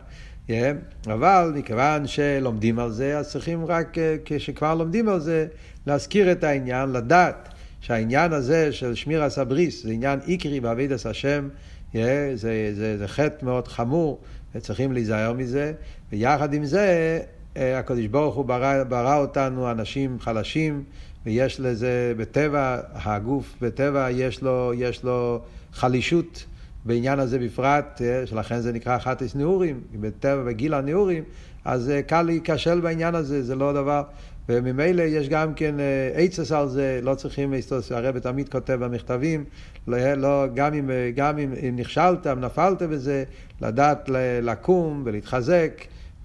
אבל 1.07 1.51
מכיוון 1.55 2.07
שלומדים 2.07 2.79
על 2.79 2.91
זה, 2.91 3.17
אז 3.17 3.29
צריכים 3.29 3.65
רק 3.65 3.97
כשכבר 4.25 4.75
לומדים 4.75 5.09
על 5.09 5.19
זה, 5.19 5.47
להזכיר 5.88 6.31
את 6.31 6.43
העניין, 6.43 6.89
לדעת 6.91 7.50
שהעניין 7.81 8.33
הזה 8.33 8.71
של 8.71 8.95
שמיר 8.95 9.23
הסבריס 9.23 9.83
זה 9.83 9.91
עניין 9.91 10.19
איקרי 10.27 10.59
בעבידת 10.59 11.05
השם, 11.05 11.50
זה, 11.93 12.31
זה, 12.35 12.71
זה, 12.75 12.97
זה 12.97 13.07
חטא 13.07 13.45
מאוד 13.45 13.67
חמור, 13.67 14.19
וצריכים 14.55 14.91
להיזהר 14.91 15.33
מזה, 15.33 15.73
ויחד 16.11 16.53
עם 16.53 16.65
זה 16.65 17.19
אה, 17.57 17.79
הקדוש 17.79 18.05
ברוך 18.05 18.35
הוא 18.35 18.45
ברא, 18.45 18.83
ברא 18.83 19.17
אותנו 19.17 19.71
אנשים 19.71 20.19
חלשים, 20.19 20.83
ויש 21.25 21.59
לזה 21.59 22.13
בטבע, 22.17 22.79
הגוף 22.93 23.55
בטבע 23.61 24.11
יש 24.11 24.41
לו, 24.41 24.71
יש 24.75 25.03
לו 25.03 25.41
חלישות 25.73 26.45
בעניין 26.85 27.19
הזה 27.19 27.39
בפרט, 27.39 28.01
אה, 28.05 28.27
שלכן 28.27 28.59
זה 28.59 28.71
נקרא 28.73 29.00
חטיס 29.00 29.35
נעורים, 29.35 29.81
בטבע, 30.00 30.43
בגיל 30.43 30.73
הנעורים, 30.73 31.23
אז 31.65 31.89
אה, 31.89 32.01
קל 32.01 32.22
להיכשל 32.22 32.80
בעניין 32.80 33.15
הזה, 33.15 33.44
זה 33.44 33.56
לא 33.56 33.74
דבר... 33.74 34.03
וממילא 34.50 35.01
יש 35.01 35.30
גם 35.30 35.53
כן 35.53 35.75
עצס 36.15 36.51
על 36.51 36.70
זה, 36.70 37.00
לא 37.03 37.15
צריכים, 37.15 37.53
הרב 37.91 38.20
תמיד 38.20 38.50
כותב 38.50 38.74
במכתבים, 38.74 39.44
לא, 39.88 40.13
לא, 40.13 40.46
גם, 40.53 40.74
אם, 40.74 40.89
גם 41.15 41.38
אם, 41.38 41.53
אם 41.68 41.75
נכשלת, 41.75 42.27
אם 42.27 42.39
נפלת 42.39 42.82
בזה, 42.82 43.24
לדעת 43.62 44.10
לקום 44.41 45.01
ולהתחזק 45.06 45.72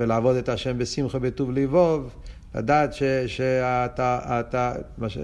ולעבוד 0.01 0.37
את 0.37 0.49
השם 0.49 0.79
בשמחה 0.79 1.19
בטוב 1.19 1.51
לבוב, 1.51 2.11
לדעת 2.55 2.93
ש, 2.93 3.03
שאתה, 3.27 4.41
אתה, 4.41 4.73
ש, 5.09 5.19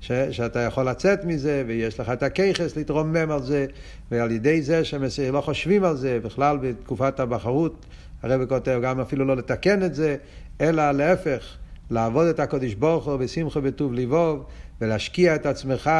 ש, 0.00 0.12
שאתה 0.12 0.60
יכול 0.60 0.88
לצאת 0.88 1.24
מזה 1.24 1.64
ויש 1.66 2.00
לך 2.00 2.10
את 2.10 2.22
הכיכס 2.22 2.76
להתרומם 2.76 3.30
על 3.30 3.42
זה 3.42 3.66
ועל 4.10 4.30
ידי 4.30 4.62
זה 4.62 4.84
שלא 4.84 5.40
חושבים 5.40 5.84
על 5.84 5.96
זה 5.96 6.18
בכלל 6.22 6.58
בתקופת 6.62 7.20
הבחרות 7.20 7.86
הרב 8.24 8.44
כותב 8.44 8.80
גם 8.82 9.00
אפילו 9.00 9.24
לא 9.24 9.36
לתקן 9.36 9.82
את 9.82 9.94
זה 9.94 10.16
אלא 10.60 10.90
להפך 10.90 11.56
לעבוד 11.90 12.26
את 12.26 12.40
הקודש 12.40 12.74
ברוך 12.74 13.08
הוא 13.08 13.16
בשמחה 13.16 13.60
בטוב 13.60 13.94
לבוב, 13.94 14.44
ולהשקיע 14.80 15.34
את 15.34 15.46
עצמך 15.46 15.90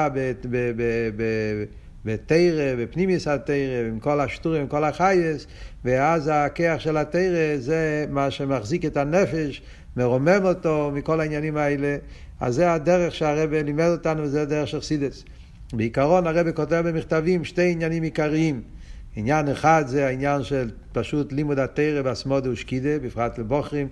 בתרא, 2.04 2.74
בפנימיס 2.78 3.28
התרא, 3.28 3.88
עם 3.88 4.00
כל 4.00 4.20
השטורים, 4.20 4.60
עם 4.60 4.66
כל 4.66 4.84
החייס, 4.84 5.46
ואז 5.84 6.30
הכיח 6.32 6.80
של 6.80 6.96
התרא 6.96 7.56
זה 7.58 8.06
מה 8.10 8.30
שמחזיק 8.30 8.84
את 8.84 8.96
הנפש, 8.96 9.62
מרומם 9.96 10.40
אותו 10.44 10.90
מכל 10.94 11.20
העניינים 11.20 11.56
האלה. 11.56 11.96
אז 12.40 12.54
זה 12.54 12.72
הדרך 12.72 13.14
שהרבא 13.14 13.56
לימד 13.56 13.88
אותנו, 13.88 14.22
וזה 14.22 14.42
הדרך 14.42 14.68
של 14.68 14.80
חסידס. 14.80 15.24
בעיקרון 15.72 16.26
הרבא 16.26 16.52
כותב 16.54 16.82
במכתבים 16.86 17.44
שתי 17.44 17.72
עניינים 17.72 18.02
עיקריים. 18.02 18.62
עניין 19.16 19.48
אחד 19.48 19.84
זה 19.86 20.06
העניין 20.06 20.42
של 20.42 20.70
פשוט 20.92 21.32
לימוד 21.32 21.58
התרא 21.58 22.00
והסמודה 22.04 22.50
ושקידה, 22.50 22.98
בפרט 22.98 23.38
לבוחרים, 23.38 23.88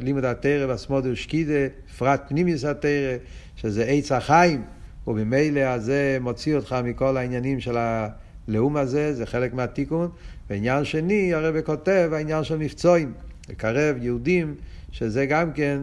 לימוד 0.00 0.24
התרא 0.24 0.66
והסמודה 0.66 1.12
ושקידה, 1.12 1.66
בפרט 1.88 2.22
פנימיוס 2.28 2.64
התרא, 2.64 3.16
שזה 3.56 3.84
עץ 3.84 4.12
החיים, 4.12 4.62
ובמילא 5.06 5.60
הזה 5.60 6.18
מוציא 6.20 6.56
אותך 6.56 6.76
מכל 6.84 7.16
העניינים 7.16 7.60
של 7.60 7.76
הלאום 7.78 8.76
הזה, 8.76 9.14
זה 9.14 9.26
חלק 9.26 9.54
מהתיקון. 9.54 10.10
ועניין 10.50 10.84
שני, 10.84 11.34
הרב 11.34 11.60
כותב, 11.60 12.10
העניין 12.12 12.44
של 12.44 12.56
מבצועים, 12.56 13.12
לקרב 13.48 13.96
יהודים, 14.00 14.54
שזה 14.92 15.26
גם 15.26 15.52
כן 15.52 15.80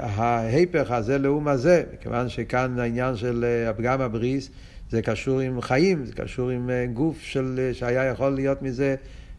ההיפך 0.00 0.90
הזה 0.90 1.18
לאום 1.18 1.48
הזה, 1.48 1.82
מכיוון 1.94 2.28
שכאן 2.28 2.78
העניין 2.78 3.16
של 3.16 3.44
הפגם 3.68 4.00
הבריס 4.00 4.50
זה 4.90 5.02
קשור 5.02 5.40
עם 5.40 5.60
חיים, 5.60 6.04
זה 6.04 6.12
קשור 6.12 6.50
עם 6.50 6.70
אה, 6.70 6.86
גוף 6.86 7.20
של, 7.22 7.70
שהיה 7.72 8.04
יכול 8.04 8.30
להיות 8.30 8.62
מזה, 8.62 8.94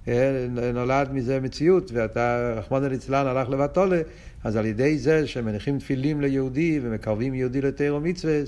אה, 0.08 0.48
נולד 0.74 1.10
מזה 1.14 1.40
מציאות, 1.40 1.92
ואתה, 1.94 2.54
רחמנא 2.58 2.86
ליצלן, 2.86 3.28
הלך 3.28 3.50
לבטולה, 3.50 4.02
אז 4.44 4.56
על 4.56 4.66
ידי 4.66 4.98
זה 4.98 5.28
שמניחים 5.28 5.80
תפילים 5.80 6.22
ליהודי 6.22 6.80
ומקרבים 6.84 7.34
יהודי 7.34 7.62
לתירו 7.62 8.00
מצווה, 8.00 8.40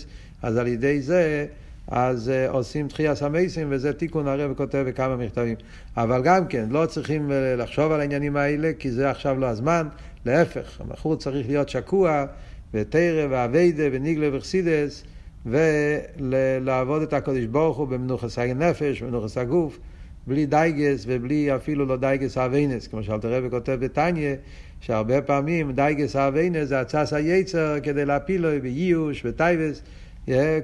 אז 0.41 0.57
על 0.57 0.67
ידי 0.67 1.01
זה 1.01 1.45
אז 1.87 2.31
עושים 2.47 2.87
תחייה 2.87 3.15
סמייסים, 3.15 3.67
וזה 3.71 3.93
תיקון 3.93 4.27
הרב 4.27 4.51
וכותב 4.51 4.83
בכמה 4.87 5.15
מכתבים. 5.15 5.55
אבל 5.97 6.21
גם 6.23 6.47
כן, 6.47 6.65
לא 6.69 6.85
צריכים 6.85 7.31
לחשוב 7.57 7.91
על 7.91 7.99
העניינים 7.99 8.37
האלה, 8.37 8.71
כי 8.79 8.91
זה 8.91 9.09
עכשיו 9.09 9.39
לא 9.39 9.45
הזמן. 9.45 9.87
להפך, 10.25 10.81
המחור 10.81 11.15
צריך 11.15 11.47
להיות 11.47 11.69
שקוע, 11.69 12.25
ותרא 12.73 13.27
ואביידה 13.29 13.83
וניגלה 13.91 14.37
וחסידס, 14.37 15.03
ולעבוד 15.45 17.01
את 17.01 17.13
הקדוש 17.13 17.45
ברוך 17.45 17.77
הוא 17.77 17.87
במנוחס 17.87 18.39
הנפש, 18.39 19.01
במנוחס 19.01 19.37
הגוף, 19.37 19.79
בלי 20.27 20.45
דאגות 20.45 21.03
ובלי 21.07 21.55
אפילו 21.55 21.85
לא 21.85 21.97
דאגות 21.97 22.37
עוונות, 22.37 22.87
כמו 22.87 23.03
שאלתר 23.03 23.33
רבי 23.33 23.49
כותב 23.49 23.77
בתניא, 23.79 24.35
שהרבה 24.79 25.21
פעמים 25.21 25.71
דאגות 25.71 26.15
עוונות 26.15 26.67
זה 26.67 26.81
עצת 26.81 27.13
היצר 27.13 27.75
כדי 27.83 28.05
להפילו 28.05 28.49
בייאוש, 28.61 29.25
בעצבות, 29.25 29.81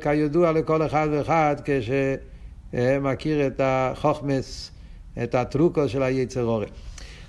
כידוע 0.02 0.52
לכל 0.52 0.86
אחד 0.86 1.08
ואחד 1.12 1.56
כשמכיר 1.66 3.48
את 3.48 3.62
החוכמות, 3.64 4.72
את 5.24 5.36
הטריקים 5.36 5.90
של 5.90 6.04
היצר 6.04 6.44
הרע. 6.44 6.68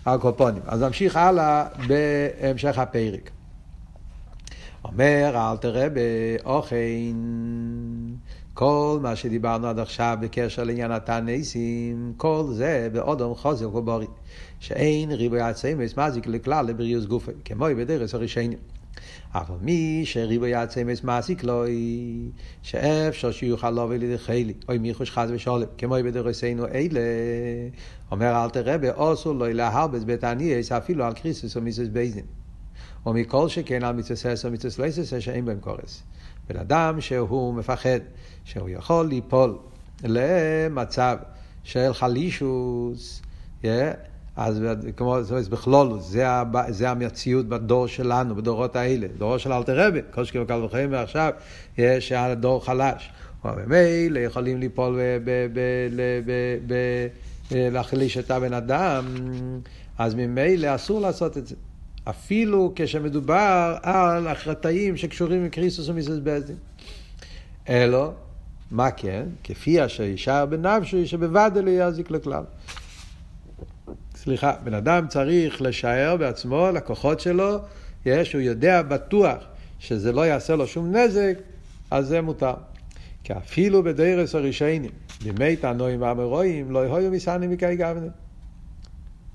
הקופונים. 0.07 0.63
אז 0.67 0.83
נמשיך 0.83 1.17
הלאה 1.17 1.65
בהמשך 1.87 2.79
הפרק. 2.79 3.31
אומר 4.85 5.51
אלתר 5.51 5.85
רבי, 5.85 6.01
אכן, 6.45 7.17
כל 8.55 8.99
מה 9.03 9.17
שדיברנו 9.17 9.67
עד 9.67 9.79
עכשיו 9.79 10.19
בקשר 10.21 10.65
לעניין 10.65 10.91
התעניות, 10.91 12.13
כל 12.17 12.45
זה 12.53 12.89
באדם 12.93 13.35
חזק 13.35 13.77
ובריא, 13.77 14.07
שאין 14.61 15.11
ריבוי 15.11 15.41
הצומות 15.41 15.97
מזיק 15.97 16.27
לו 16.27 16.40
כלל 16.40 16.67
לבריאות 16.67 17.05
גופו, 17.05 17.31
כמו 17.45 17.67
בדורות 17.77 18.15
הראשונים. 18.15 18.59
אבל 19.35 19.55
מי 19.61 20.03
שריבוי 20.05 20.55
הצומות 20.55 21.05
מזיק 21.05 21.45
לו, 21.45 21.65
שאפשר 22.63 23.31
שיוכל 23.31 23.71
לבוא 23.71 23.95
לידי 23.95 24.19
חולי, 24.19 24.55
או 24.69 24.79
מיחוש 24.79 25.11
חס 25.11 25.29
ושלום, 25.31 25.67
כמו 25.79 25.97
בדורותינו 26.05 26.67
אלה, 26.67 27.01
אומר 28.11 28.45
אלתר 28.45 28.63
רבי, 28.75 28.91
אוסו 28.91 29.35
לא 29.35 29.53
להרבס 29.53 30.05
בית 30.05 30.25
ענייס 30.25 30.73
אפילו 30.73 31.05
על 31.05 31.13
קריסוס 31.13 31.57
או 31.57 31.63
מיסוס 31.63 31.89
בייזין. 31.89 32.40
או 33.07 33.13
מכל 33.13 33.49
שכן 33.49 33.85
על 33.85 33.97
מצווה 33.97 34.17
ססר, 34.17 34.51
מצווה 34.51 34.87
לא 34.87 34.93
ססר 34.93 35.21
שאין 35.21 35.45
בהם 35.45 35.61
קורס. 35.61 36.03
בן 36.49 36.57
אדם 36.57 37.01
שהוא 37.01 37.55
מפחד, 37.55 37.99
שהוא 38.45 38.69
יכול 38.69 39.07
ליפול 39.07 39.59
למצב 40.05 41.17
של 41.65 41.93
חלישוס, 41.93 43.23
yeah, 43.63 43.67
אז 44.37 44.63
כמו 44.97 45.23
זאת 45.23 45.31
אומרת, 45.31 45.49
בכלול, 45.49 46.01
זה, 46.01 46.27
זה 46.69 46.91
המציאות 46.91 47.47
בדור 47.47 47.87
שלנו, 47.87 48.35
בדורות 48.35 48.77
האלה, 48.77 49.07
דורו 49.19 49.39
של 49.39 49.53
אלתר 49.53 49.87
רבי, 49.87 50.01
כל 50.11 50.25
שכם 50.25 50.43
וקל 50.43 50.63
וחיים 50.65 50.93
ועכשיו, 50.93 51.33
יש 51.79 52.13
הדור 52.13 52.65
חלש. 52.65 53.11
ממילא 53.45 54.19
יכולים 54.19 54.61
ליפול 54.61 55.01
להחליש 57.51 58.19
את 58.19 58.31
הבן 58.31 58.53
אדם, 58.53 59.05
אז 59.99 60.15
ממילא 60.15 60.75
אסור 60.75 61.01
לעשות 61.01 61.39
את 61.39 61.47
זה. 61.47 61.55
אפילו 62.05 62.73
כשמדובר 62.77 63.77
על 63.83 64.27
החטאים 64.27 64.97
שקשורים 64.97 65.41
עם 65.41 65.49
קריסוס 65.49 65.89
ומיסוס 65.89 66.19
בזדין. 66.23 66.57
אלו, 67.69 68.13
מה 68.71 68.91
כן? 68.91 69.23
כפי 69.45 69.85
אשר 69.85 70.03
ישר 70.03 70.47
בנפשו, 70.47 71.07
שבוודא 71.07 71.61
לא 71.61 71.71
יזיק 71.71 72.11
לכלל. 72.11 72.45
סליחה, 74.15 74.53
בן 74.65 74.75
אדם 74.75 75.09
צריך 75.09 75.63
לשער 75.63 76.17
בעצמו, 76.17 76.69
לקוחות 76.75 77.21
שלו, 77.21 77.59
יש, 78.07 78.33
הוא 78.33 78.43
יודע 78.43 78.83
בטוח 78.83 79.37
שזה 79.79 80.13
לא 80.13 80.27
יעשה 80.27 80.57
לו 80.57 80.67
שום 80.67 80.97
נזק, 80.97 81.39
אז 81.91 82.07
זה 82.07 82.21
מותר. 82.21 82.55
כי 83.25 83.33
אפילו 83.33 83.83
בדרס 83.83 84.35
הרישיינים, 84.35 84.91
בימי 85.23 85.57
תנועים 85.57 86.03
והמרואים, 86.03 86.71
לא 86.71 86.97
היו 86.97 87.11
מסענים 87.11 87.51
מקי 87.51 87.77
גבנה. 87.77 88.07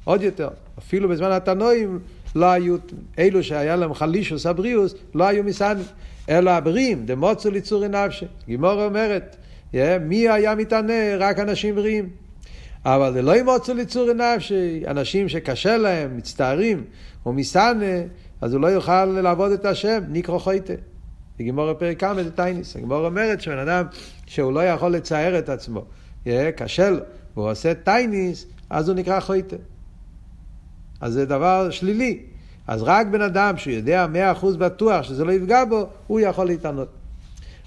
עוד 0.03 0.21
יותר, 0.21 0.49
אפילו 0.79 1.09
בזמן 1.09 1.31
התנועים 1.31 1.99
לא 2.35 2.45
היו, 2.45 2.75
אלו 3.19 3.43
שהיה 3.43 3.75
להם 3.75 3.93
חלישוס 3.93 4.45
הבריאוס, 4.45 4.95
לא 5.15 5.23
היו 5.27 5.43
מסענים. 5.43 5.85
אלא 6.29 6.51
הבריאים, 6.51 7.05
דמוצו 7.05 7.51
ליצורי 7.51 7.87
נפשי. 7.87 8.25
גימור 8.47 8.85
אומרת, 8.85 9.35
מי 10.01 10.29
היה 10.29 10.55
מתענה? 10.55 11.15
רק 11.17 11.39
אנשים 11.39 11.75
בריאים. 11.75 12.09
אבל 12.85 13.13
זה 13.13 13.21
לא 13.21 13.37
ימוצו 13.37 13.73
ליצורי 13.73 14.13
נפשי, 14.13 14.83
אנשים 14.87 15.29
שקשה 15.29 15.77
להם, 15.77 16.17
מצטערים, 16.17 16.83
או 17.25 17.33
מסענה, 17.33 17.95
אז 18.41 18.53
הוא 18.53 18.61
לא 18.61 18.67
יוכל 18.67 19.05
לעבוד 19.05 19.51
את 19.51 19.65
השם, 19.65 20.03
נקרא 20.09 20.37
חויטה. 20.37 20.73
בגימור 21.39 21.69
הפרק 21.69 21.99
כמה 21.99 22.23
זה 22.23 22.31
טייניס. 22.31 22.75
הגימור 22.75 23.05
אומרת 23.05 23.41
שבן 23.41 23.57
אדם 23.57 23.85
שהוא 24.25 24.53
לא 24.53 24.63
יכול 24.63 24.91
לצייר 24.91 25.39
את 25.39 25.49
עצמו, 25.49 25.85
יהיה 26.25 26.51
קשה 26.51 26.89
לו, 26.89 26.99
והוא 27.35 27.51
עושה 27.51 27.73
טייניס, 27.73 28.45
אז 28.69 28.89
הוא 28.89 28.95
נקרא 28.95 29.19
חויטה. 29.19 29.55
אז 31.01 31.13
זה 31.13 31.25
דבר 31.25 31.69
שלילי. 31.69 32.19
אז 32.67 32.83
רק 32.83 33.07
בן 33.07 33.21
אדם 33.21 33.57
שהוא 33.57 33.73
יודע 33.73 34.07
מאה 34.07 34.31
אחוז 34.31 34.55
בטוח 34.55 35.03
שזה 35.03 35.25
לא 35.25 35.31
יפגע 35.31 35.65
בו, 35.65 35.87
הוא 36.07 36.19
יכול 36.19 36.45
להתענות. 36.45 36.87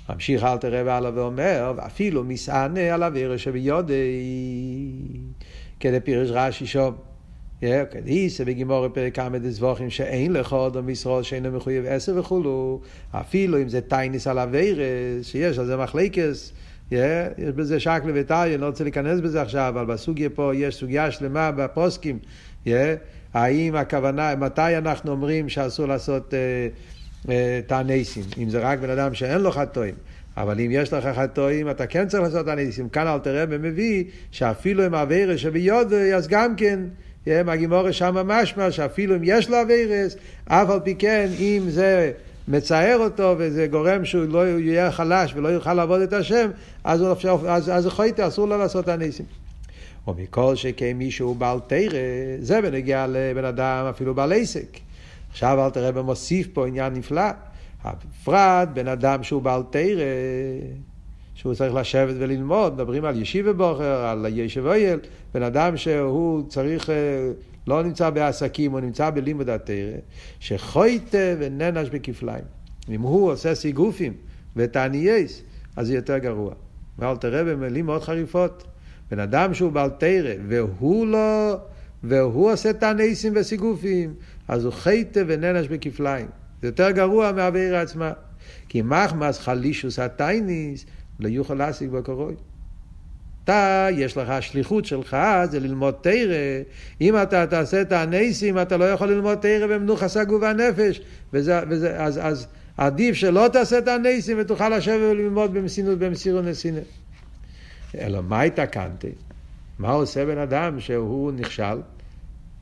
ממשיך 0.09 0.45
אל 0.45 0.57
תראה 0.57 0.83
והלאה 0.87 1.11
ואומר, 1.15 1.73
ואפילו 1.77 2.25
מסענה 2.25 2.95
על 2.95 3.03
אוויר 3.03 3.37
שביודי, 3.37 3.95
כדי 5.81 6.01
פירש 6.01 6.31
רש"י 6.31 6.67
שום. 6.67 6.95
כדיסא 7.91 8.45
בגימור 8.45 8.89
פרק 8.89 9.15
כמה 9.15 9.39
דזבוכים 9.39 9.91
שאין 9.91 10.33
לך 10.33 10.53
עוד 10.53 10.81
משרות 10.81 11.25
שאינו 11.25 11.51
מחויב 11.53 11.85
עשר 11.89 12.13
וכולו, 12.17 12.81
אפילו 13.13 13.63
אם 13.63 13.69
זה 13.69 13.81
טייניס 13.81 14.27
על 14.27 14.39
אוויר, 14.39 14.81
שיש 15.23 15.59
על 15.59 15.67
זה 15.67 15.77
מחלקס, 15.77 16.53
יש 16.91 16.99
בזה 17.57 17.81
שקלה 17.81 18.13
וטריה, 18.15 18.55
אני 18.55 18.61
לא 18.61 18.67
רוצה 18.67 18.85
להיכנס 18.85 19.21
בזה 19.21 19.43
עכשיו, 19.43 19.69
אבל 19.69 19.87
בסוגיה 19.87 20.31
פה 20.31 20.53
יש 20.55 20.77
סוגיה 20.77 21.11
שלמה 21.11 21.51
בפוסקים, 21.51 22.19
האם 23.35 23.77
הכוונה, 23.77 24.35
מתי 24.37 24.79
אנחנו 24.79 25.11
אומרים 25.11 25.49
שאסור 25.49 25.87
לעשות 25.87 26.35
תענסים, 27.67 28.25
אם 28.39 28.49
זה 28.51 28.59
רק 28.59 28.79
בן 28.79 28.91
אדם 28.91 29.15
שאין 29.15 29.41
לו 29.41 29.51
חטואים. 29.51 29.95
אבל 30.37 30.61
אם 30.61 30.69
יש 30.71 30.93
לך 30.93 31.19
חטואים, 31.19 31.71
אתה 31.71 31.87
כן 31.87 32.09
צריך 32.09 32.23
לעשות 32.23 32.47
תענסים. 32.47 32.89
כאן 32.89 33.07
אל 33.07 33.19
תראה 33.19 33.47
במביא, 33.47 34.05
שאפילו 34.31 34.85
עם 34.85 34.95
אבירס 34.95 35.41
שביודו, 35.41 35.97
אז 35.97 36.29
גם 36.29 36.57
כן, 36.57 36.81
מהגימורה 37.45 37.93
שם 37.93 38.15
משמע, 38.15 38.71
שאפילו 38.71 39.17
אם 39.17 39.21
יש 39.25 39.51
לו 39.51 39.63
אבירס, 39.63 40.17
אף 40.45 40.71
על 40.71 40.81
פי 40.81 40.95
כן, 40.95 41.29
אם 41.39 41.63
זה 41.69 42.13
מצער 42.49 42.99
אותו 42.99 43.35
וזה 43.39 43.67
גורם 43.67 44.05
שהוא 44.05 44.25
לא 44.25 44.49
יהיה 44.59 44.93
חלש 44.93 45.33
ולא 45.37 45.49
יוכל 45.49 45.75
לעבוד 45.75 46.01
את 46.01 46.13
השם, 46.13 46.51
אז, 46.85 47.01
הוא, 47.01 47.17
אז, 47.49 47.71
אז 47.71 47.87
חויטה, 47.87 48.29
אסור 48.29 48.49
לו 48.49 48.59
לעשות 48.59 48.85
תענסים. 48.85 49.27
או 50.09 50.15
מכל 50.19 50.57
שכן 50.57 50.93
מישהו 50.97 51.35
בעל 51.35 51.61
תרא, 51.67 51.99
זה 52.41 52.63
בנגיע 52.63 53.07
לבן 53.09 53.45
אדם 53.45 53.87
אפילו 53.91 54.15
בעל 54.15 54.33
עסק. 54.33 54.79
עכשיו 55.31 55.65
אל 55.65 55.71
תראה 55.71 55.93
במוסיף 55.93 56.49
פה 56.53 56.67
עניין 56.67 56.93
נפלא. 56.93 57.31
בפרט 57.85 58.69
בן 58.75 58.89
אדם 58.89 59.23
שהוא 59.23 59.43
בעל 59.43 59.63
תרא, 59.71 60.05
שהוא 61.35 61.55
צריך 61.55 61.75
לשבת 61.75 62.15
וללמוד, 62.19 62.75
מדברים 62.75 63.05
על 63.05 63.23
ישיבה 63.23 63.53
בוחר, 63.53 64.07
על 64.07 64.27
ישב 64.29 64.67
אויל, 64.67 64.99
בן 65.35 65.43
אדם 65.43 65.77
שהוא 65.77 66.49
צריך, 66.49 66.91
אה, 66.91 66.95
לא 67.67 67.83
נמצא 67.83 68.11
בעסקים, 68.11 68.73
הוא 68.73 68.81
נמצא 68.81 69.11
בלימוד 69.11 69.49
התרא, 69.49 69.99
שחויטה 70.41 71.35
וננש 71.39 71.89
בכפליים. 71.89 72.45
אם 72.89 73.01
הוא 73.01 73.33
עושה 73.33 73.55
סיגופים 73.55 74.13
ותענייס, 74.57 75.43
אז 75.77 75.87
זה 75.87 75.95
יותר 75.95 76.19
גרוע. 76.19 76.53
ואל 76.99 77.17
תראה 77.17 77.45
במילים 77.45 77.87
מאוד 77.87 78.03
חריפות. 78.03 78.65
בן 79.11 79.19
אדם 79.19 79.55
שהוא 79.55 79.73
בעל 79.73 79.91
תרא, 79.91 80.35
והוא 80.49 81.07
לא, 81.07 81.57
והוא 82.03 82.53
עושה 82.53 82.73
תענייסים 82.73 83.33
וסיגופים, 83.37 84.15
אז 84.49 84.65
הוא 84.65 84.73
חייטה 84.73 85.21
וננש 85.27 85.69
בכפליים. 85.69 86.27
זה 86.63 86.69
יותר 86.69 86.91
גרוע 86.91 87.33
מהעבירה 87.33 87.81
עצמה. 87.81 88.13
כי 88.69 88.83
מחמס 88.83 89.39
חלישוס 89.39 89.99
הטייניס 89.99 90.87
לא 91.21 91.29
יוכל 91.29 91.55
להשיג 91.55 91.91
בקורוי. 91.91 92.35
אתה, 93.45 93.89
יש 93.93 94.17
לך, 94.17 94.29
השליחות 94.29 94.85
שלך 94.85 95.17
זה 95.51 95.61
ללמוד 95.61 95.95
תרא. 96.01 96.63
אם 97.01 97.23
אתה 97.23 97.47
תעשה 97.47 97.81
את 97.81 97.93
הניסים, 97.93 98.59
אתה 98.59 98.77
לא 98.77 98.85
יכול 98.85 99.09
ללמוד 99.09 99.39
תרא 99.39 99.67
במנוחה 99.67 100.09
סגו 100.09 100.41
והנפש. 100.41 101.01
וזה, 101.33 101.61
וזה, 101.69 102.05
אז, 102.05 102.21
אז 102.23 102.47
עדיף 102.77 103.15
שלא 103.15 103.49
תעשה 103.53 103.79
את 103.79 103.89
הניסים 103.89 104.37
ותוכל 104.41 104.69
לשבת 104.69 105.01
וללמוד 105.01 105.55
במסינות, 105.55 105.99
במסירות 105.99 106.45
נסינה. 106.45 106.81
אלא 107.95 108.23
מה 108.23 108.43
התקנתי? 108.43 109.11
מה 109.79 109.91
עושה 109.91 110.27
בן 110.27 110.39
אדם 110.39 110.81
שהוא 110.81 111.33
נכשל? 111.33 111.81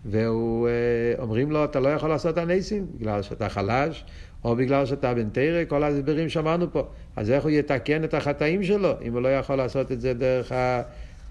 ואומרים 0.05 1.51
לו, 1.51 1.65
אתה 1.65 1.81
לא 1.81 1.89
יכול 1.89 2.09
לעשות 2.09 2.39
הניסים, 2.39 2.87
בגלל 2.99 3.23
שאתה 3.23 3.49
חלש, 3.49 4.05
או 4.45 4.57
בגלל 4.57 4.87
שאתה 4.87 5.15
בן 5.15 5.29
תרא, 5.29 5.65
כל 5.69 5.83
ההסברים 5.83 6.29
שאמרנו 6.29 6.73
פה. 6.73 6.87
אז 7.17 7.31
איך 7.31 7.43
הוא 7.43 7.51
יתקן 7.51 8.05
את 8.05 8.15
החטאים 8.15 8.63
שלו, 8.63 8.93
אם 9.03 9.13
הוא 9.13 9.23
לא 9.23 9.29
יכול 9.29 9.57
לעשות 9.57 9.93
את 9.93 10.01
זה 10.01 10.15
דרך 10.15 10.53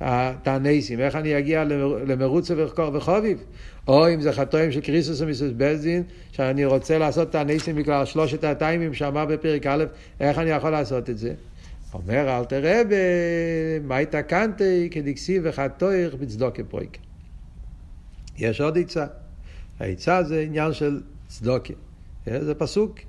הניסים? 0.01 0.99
איך 0.99 1.15
אני 1.15 1.37
אגיע 1.37 1.63
למרוץ 2.07 2.51
וחוביב? 2.93 3.43
או 3.87 4.09
אם 4.13 4.21
זה 4.21 4.33
חטאים 4.33 4.71
של 4.71 4.81
קריסוס 4.81 5.21
ומיסוס 5.21 5.51
בזדין, 5.57 6.03
שאני 6.31 6.65
רוצה 6.65 6.97
לעשות 6.97 7.29
את 7.29 7.35
הניסים 7.35 7.75
בגלל 7.75 8.05
שלושת 8.05 8.43
הטיימים 8.43 8.93
שאמר 8.93 9.25
בפרק 9.25 9.67
א', 9.67 9.83
איך 10.19 10.37
אני 10.37 10.49
יכול 10.49 10.69
לעשות 10.69 11.09
את 11.09 11.17
זה? 11.17 11.33
אומר 11.93 12.37
אל 12.37 12.45
תראה 12.45 12.81
מה 13.83 13.97
התקנתי 13.97 14.87
כדקסי 14.91 15.39
וחטאיך 15.43 16.13
בצדוקי 16.13 16.63
פרויקט. 16.63 16.99
יש 18.37 18.61
עוד 18.61 18.77
עצה. 18.77 19.05
העצה 19.79 20.23
זה 20.23 20.41
עניין 20.41 20.73
של 20.73 21.01
צדוקה. 21.27 21.73
זה 22.25 22.55
פסוק. 22.55 22.99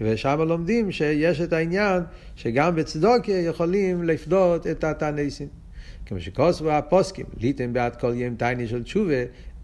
ושם 0.00 0.40
לומדים 0.48 0.92
שיש 0.92 1.40
את 1.40 1.52
העניין 1.52 2.02
שגם 2.36 2.76
בצדוקה 2.76 3.32
יכולים 3.32 4.02
לפדות 4.02 4.66
את 4.66 4.84
התעניסים. 4.84 5.48
כמו 6.06 6.20
שכוסבו 6.20 6.70
הפוסקים, 6.70 7.26
ליטם 7.40 7.72
בעד 7.72 7.96
כל 7.96 8.12
ים 8.16 8.36
תייני 8.36 8.68
של 8.68 8.82
תשובה, 8.82 9.14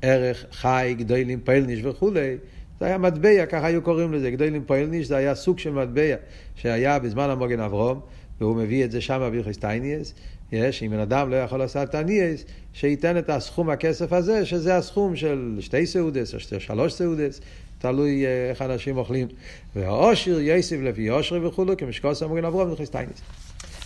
ערך 0.03 0.45
חי, 0.53 0.95
גדולים 0.99 1.41
פלניש 1.45 1.85
וכולי. 1.85 2.37
זה 2.81 2.87
היה 2.87 2.99
מטבע, 2.99 3.47
ככה 3.47 3.67
היו 3.67 3.83
קוראים 3.83 4.13
לזה. 4.13 4.31
גדולים 4.31 4.65
פלניש 4.67 5.07
זה 5.07 5.17
היה 5.17 5.35
סוג 5.35 5.59
של 5.59 5.71
מטבע 5.71 6.15
שהיה 6.55 6.99
בזמן 6.99 7.31
המוגן 7.31 7.61
אברום, 7.61 8.01
והוא 8.43 8.57
מביא 8.57 8.85
את 8.85 8.91
זה 8.91 9.01
שם 9.01 9.19
בבירכס 9.23 9.57
טייניאס, 9.57 10.15
יש, 10.53 10.83
אם 10.83 10.91
בן 10.91 10.99
אדם 10.99 11.31
לא 11.31 11.37
יכול 11.37 11.59
לעשות 11.59 11.89
תניאס, 11.89 12.45
שייתן 12.73 13.19
את 13.19 13.31
הסכום 13.31 13.71
הכסף 13.71 14.13
הזה, 14.13 14.47
שזה 14.47 14.77
הסכום 14.77 15.17
של 15.17 15.57
שתי 15.61 15.87
סעודס 15.87 16.35
או 16.35 16.41
שתי, 16.41 16.61
שלוש 16.61 16.93
סעודס, 16.93 17.41
תלוי 17.79 18.27
אה, 18.27 18.51
איך 18.51 18.63
אנשים 18.63 18.97
אוכלים. 18.97 19.29
והעושר 19.77 20.41
יסב 20.41 20.83
לפי 20.83 21.09
עושר 21.09 21.47
וכולו, 21.47 21.77
כמשקוס 21.77 22.23
אמורים 22.23 22.45
אברום 22.45 22.73
וחסטיינס. 22.73 23.23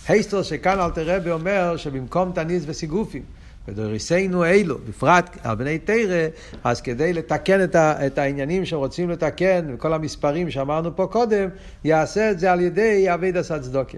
הייסטר 0.07 0.43
שכאן 0.43 0.79
אל 0.79 0.89
תראה 0.89 1.17
ואומר 1.23 1.77
שבמקום 1.77 2.31
תניס 2.35 2.63
וסיגופים, 2.67 3.23
ודוריסנו 3.67 4.45
אלו, 4.45 4.77
בפרט 4.89 5.37
על 5.43 5.55
בני 5.55 5.79
תרא, 5.79 6.27
אז 6.63 6.81
כדי 6.81 7.13
לתקן 7.13 7.63
את, 7.63 7.75
ה, 7.75 8.07
את 8.07 8.17
העניינים 8.17 8.65
שרוצים 8.65 9.09
לתקן, 9.09 9.65
וכל 9.73 9.93
המספרים 9.93 10.51
שאמרנו 10.51 10.95
פה 10.95 11.07
קודם, 11.11 11.49
יעשה 11.83 12.31
את 12.31 12.39
זה 12.39 12.51
על 12.51 12.59
ידי 12.61 13.13
אבי 13.13 13.31
דסת 13.31 13.61
צדוקה. 13.61 13.97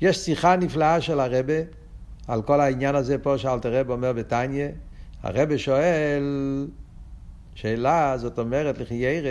יש 0.00 0.16
שיחה 0.16 0.56
נפלאה 0.56 1.00
של 1.00 1.20
הרבה 1.20 1.54
על 2.28 2.42
כל 2.42 2.60
העניין 2.60 2.94
הזה 2.94 3.18
פה 3.18 3.38
שאלתר 3.38 3.80
רב 3.80 3.90
אומר 3.90 4.12
בתניא. 4.12 4.68
הרבה 5.22 5.58
שואל 5.58 6.22
שאלה, 7.54 8.18
זאת 8.18 8.38
אומרת, 8.38 8.78
לכי 8.78 8.94
ירא, 8.94 9.28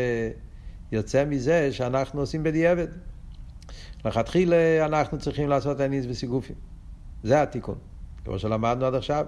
יוצא 0.92 1.26
מזה 1.26 1.72
שאנחנו 1.72 2.20
עושים 2.20 2.44
בדיעבד. 2.44 2.88
לכתחילה 4.06 4.86
אנחנו 4.86 5.20
צריכים 5.20 5.50
לעשות 5.50 5.80
הניס 5.80 6.06
וסיגופים. 6.10 6.56
זה 7.24 7.42
התיקון, 7.42 7.78
כמו 8.26 8.40
שלמדנו 8.40 8.86
עד 8.86 8.96
עכשיו. 8.96 9.26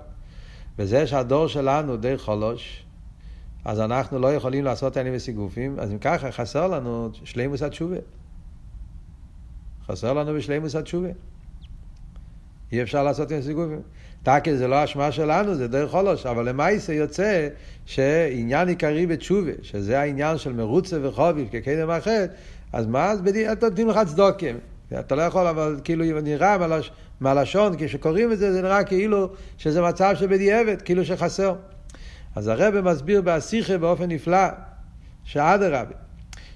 וזה 0.80 1.08
שהדור 1.08 1.48
שלנו 1.48 1.98
די 1.98 2.18
חולוש, 2.18 2.86
אז 3.66 3.80
אנחנו 3.80 4.20
לא 4.20 4.34
יכולים 4.34 4.64
לעשות 4.66 4.98
הניס 4.98 5.14
וסיגופים, 5.16 5.80
אז 5.80 5.92
אם 5.92 5.98
ככה 5.98 6.32
חסר 6.32 6.68
לנו 6.68 7.10
שלימוס 7.24 7.62
התשובה. 7.62 7.98
חסר 9.88 10.14
לנו 10.14 10.34
בשלימוס 10.34 10.76
התשובה. 10.76 11.10
אי 12.72 12.82
אפשר 12.82 13.04
לעשות 13.04 13.32
עם 13.32 13.42
סיגופים. 13.42 13.82
טקי 14.24 14.58
זה 14.58 14.68
לא 14.68 14.84
אשמה 14.84 15.12
שלנו, 15.12 15.56
זה 15.56 15.68
דרך 15.68 15.92
חולוש, 15.92 16.26
אבל 16.26 16.50
למעשה 16.50 16.94
יוצא 16.94 17.48
שעניין 17.86 18.68
עיקרי 18.68 19.08
בתשובה, 19.08 19.52
שזה 19.62 20.00
העניין 20.00 20.38
של 20.38 20.54
מרוצה 20.54 20.98
וחוביב 21.02 21.48
כקדם 21.52 21.90
אחר, 21.90 22.26
אז 22.74 22.86
מה, 22.86 23.12
אז 23.12 23.22
בדיוק 23.22 23.64
נותנים 23.64 23.88
לך 23.88 24.00
צדוקים. 24.08 24.58
אתה 25.00 25.16
לא 25.16 25.22
יכול, 25.22 25.48
אבל 25.48 25.80
כאילו 25.84 26.22
נראה 26.22 26.58
מהלש, 26.58 26.92
מהלשון, 27.20 27.76
כשקוראים 27.78 28.32
את 28.32 28.38
זה, 28.38 28.54
זה 28.54 28.62
נראה 28.62 28.84
כאילו 28.84 29.30
שזה 29.58 29.82
מצב 29.82 30.14
שבדיעבד, 30.16 30.82
כאילו 30.82 31.06
שחסר. 31.06 31.56
אז 32.36 32.48
הרב 32.48 32.82
מסביר 32.82 33.22
בהשיחה 33.22 33.78
באופן 33.78 34.12
נפלא, 34.12 34.48
שאדרבה, 35.24 35.96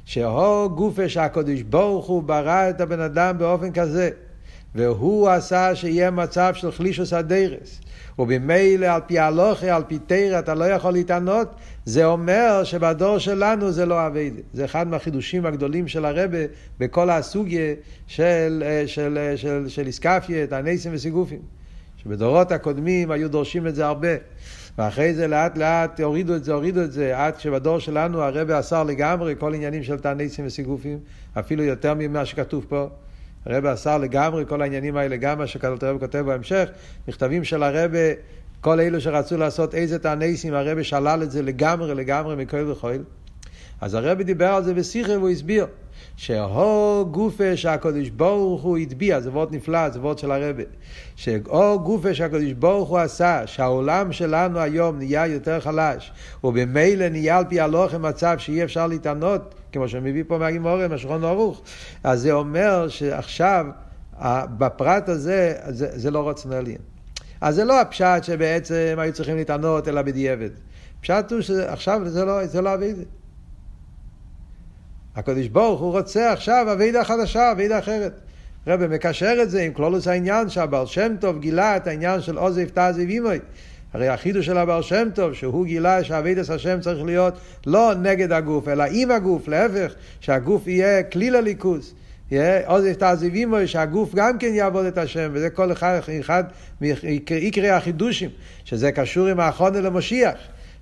שהו 0.09 0.69
גופה 0.69 1.09
שהקדוש 1.09 1.61
ברוך 1.61 2.05
הוא 2.07 2.23
ברא 2.23 2.69
את 2.69 2.81
הבן 2.81 2.99
אדם 2.99 3.37
באופן 3.37 3.71
כזה. 3.71 4.09
והוא 4.75 5.29
עשה 5.29 5.75
שיהיה 5.75 6.11
מצב 6.11 6.53
של 6.53 6.71
חלישוס 6.71 7.13
הדרס. 7.13 7.81
ובמילא 8.19 8.85
על 8.85 9.01
פי 9.07 9.19
הלוכה, 9.19 9.75
על 9.75 9.83
פי 9.87 9.99
תרא, 10.07 10.39
אתה 10.39 10.53
לא 10.53 10.65
יכול 10.65 10.91
להתענות, 10.91 11.55
זה 11.85 12.05
אומר 12.05 12.63
שבדור 12.63 13.17
שלנו 13.17 13.71
זה 13.71 13.85
לא 13.85 14.07
אביידה. 14.07 14.41
זה 14.53 14.65
אחד 14.65 14.87
מהחידושים 14.87 15.45
הגדולים 15.45 15.87
של 15.87 16.05
הרבה 16.05 16.37
בכל 16.79 17.09
הסוגיה 17.09 17.73
של, 18.07 18.63
של, 18.85 18.85
של, 18.85 19.33
של, 19.35 19.65
של 19.67 19.87
איסקפיה, 19.87 20.45
הנסים 20.51 20.91
וסיגופים. 20.95 21.41
שבדורות 22.03 22.51
הקודמים 22.51 23.11
היו 23.11 23.29
דורשים 23.29 23.67
את 23.67 23.75
זה 23.75 23.85
הרבה. 23.85 24.15
ואחרי 24.77 25.13
זה 25.13 25.27
לאט 25.27 25.57
לאט 25.57 25.99
הורידו 25.99 26.35
את 26.35 26.43
זה, 26.43 26.53
הורידו 26.53 26.83
את 26.83 26.91
זה, 26.91 27.25
עד 27.25 27.39
שבדור 27.39 27.79
שלנו 27.79 28.21
הרבה 28.21 28.59
אסר 28.59 28.83
לגמרי 28.83 29.35
כל 29.39 29.53
עניינים 29.53 29.83
של 29.83 29.99
תעניסים 29.99 30.45
וסיגופים, 30.45 30.99
אפילו 31.39 31.63
יותר 31.63 31.93
ממה 31.93 32.25
שכתוב 32.25 32.65
פה. 32.69 32.87
הרבה 33.45 33.73
אסר 33.73 33.97
לגמרי 33.97 34.45
כל 34.47 34.61
העניינים 34.61 34.97
האלה, 34.97 35.15
גם 35.15 35.37
מה 35.37 35.47
שהרבה 35.47 35.99
כותב 35.99 36.19
בהמשך, 36.19 36.69
מכתבים 37.07 37.43
של 37.43 37.63
הרבה, 37.63 37.99
כל 38.61 38.79
אלו 38.79 39.01
שרצו 39.01 39.37
לעשות 39.37 39.75
איזה 39.75 39.99
תעניסים, 39.99 40.53
הרבה 40.53 40.83
שלל 40.83 41.19
את 41.23 41.31
זה 41.31 41.41
לגמרי, 41.41 41.95
לגמרי 41.95 42.35
מכל 42.35 42.71
וכל. 42.71 42.97
אז 43.81 43.93
הרבה 43.93 44.23
דיבר 44.23 44.47
על 44.47 44.63
זה 44.63 44.73
בשיחה 44.73 45.11
והוא 45.11 45.29
הסביר. 45.29 45.67
שהו 46.17 47.05
גופה 47.11 47.57
שהקדוש 47.57 48.09
ברוך 48.09 48.61
הוא 48.61 48.77
הטביע, 48.77 49.19
זה 49.19 49.29
וורט 49.29 49.51
נפלא, 49.51 49.89
זה 49.89 49.99
וורט 49.99 50.17
של 50.17 50.31
הרבה, 50.31 50.63
שהו 51.15 51.79
גופה 51.79 52.13
שהקדוש 52.13 52.53
ברוך 52.53 52.89
הוא 52.89 52.97
עשה, 52.97 53.47
שהעולם 53.47 54.11
שלנו 54.11 54.59
היום 54.59 54.97
נהיה 54.97 55.27
יותר 55.27 55.59
חלש, 55.59 56.11
ובמילא 56.43 57.09
נהיה 57.09 57.37
על 57.37 57.45
פי 57.49 57.59
הלוחם 57.59 58.01
מצב 58.01 58.35
שאי 58.37 58.63
אפשר 58.63 58.87
להתענות, 58.87 59.55
כמו 59.71 59.87
שמביא 59.87 60.23
פה 60.27 60.37
מהגימורה, 60.37 60.87
מהשולחן 60.87 61.23
ערוך, 61.23 61.61
אז 62.03 62.21
זה 62.21 62.31
אומר 62.31 62.87
שעכשיו, 62.87 63.65
בפרט 64.57 65.09
הזה, 65.09 65.53
זה, 65.69 65.87
זה 65.99 66.11
לא 66.11 66.29
רציונלי. 66.29 66.75
אז 67.41 67.55
זה 67.55 67.65
לא 67.65 67.81
הפשט 67.81 68.23
שבעצם 68.23 68.95
היו 68.97 69.13
צריכים 69.13 69.35
להתענות, 69.35 69.87
אלא 69.87 70.01
בדיעבד. 70.01 70.49
פשט 71.01 71.31
הוא 71.31 71.41
שעכשיו 71.41 72.01
זה 72.05 72.25
לא, 72.25 72.45
זה 72.45 72.61
לא 72.61 72.73
אבידה. 72.73 73.03
הקדוש 75.15 75.47
ברוך 75.47 75.81
הוא 75.81 75.91
רוצה 75.91 76.31
עכשיו 76.31 76.67
אבידה 76.71 77.03
חדשה, 77.03 77.51
אבידה 77.51 77.79
אחרת. 77.79 78.19
רבי 78.67 78.87
מקשר 78.87 79.37
את 79.41 79.49
זה 79.49 79.61
עם 79.61 79.73
כלולוס 79.73 80.07
העניין 80.07 80.49
שהבעל 80.49 80.85
שם 80.85 81.15
טוב 81.19 81.39
גילה 81.39 81.77
את 81.77 81.87
העניין 81.87 82.21
של 82.21 82.37
עוזב 82.37 82.69
תעזב 82.69 83.09
אימוי. 83.09 83.39
הרי 83.93 84.07
החידוש 84.07 84.45
של 84.45 84.57
הבעל 84.57 84.81
שם 84.81 85.07
טוב, 85.15 85.33
שהוא 85.33 85.65
גילה 85.65 86.03
שאבידס 86.03 86.49
השם 86.49 86.79
צריך 86.79 87.03
להיות 87.03 87.33
לא 87.65 87.93
נגד 88.01 88.31
הגוף, 88.31 88.67
אלא 88.67 88.83
עם 88.91 89.11
הגוף, 89.11 89.47
להפך, 89.47 89.93
שהגוף 90.19 90.67
יהיה 90.67 91.03
כלי 91.03 91.29
לליכוז. 91.29 91.93
עוזב 92.65 92.93
תעזב 92.93 93.33
אימוי, 93.33 93.67
שהגוף 93.67 94.15
גם 94.15 94.37
כן 94.37 94.53
יעבוד 94.53 94.85
את 94.85 94.97
השם, 94.97 95.29
וזה 95.33 95.49
כל 95.49 95.71
אחד, 95.71 95.99
אחד 96.19 96.43
מעיקרי 96.81 97.69
החידושים, 97.69 98.29
שזה 98.65 98.91
קשור 98.91 99.27
עם 99.27 99.39
האחרונה 99.39 99.81
למשיח. 99.81 100.37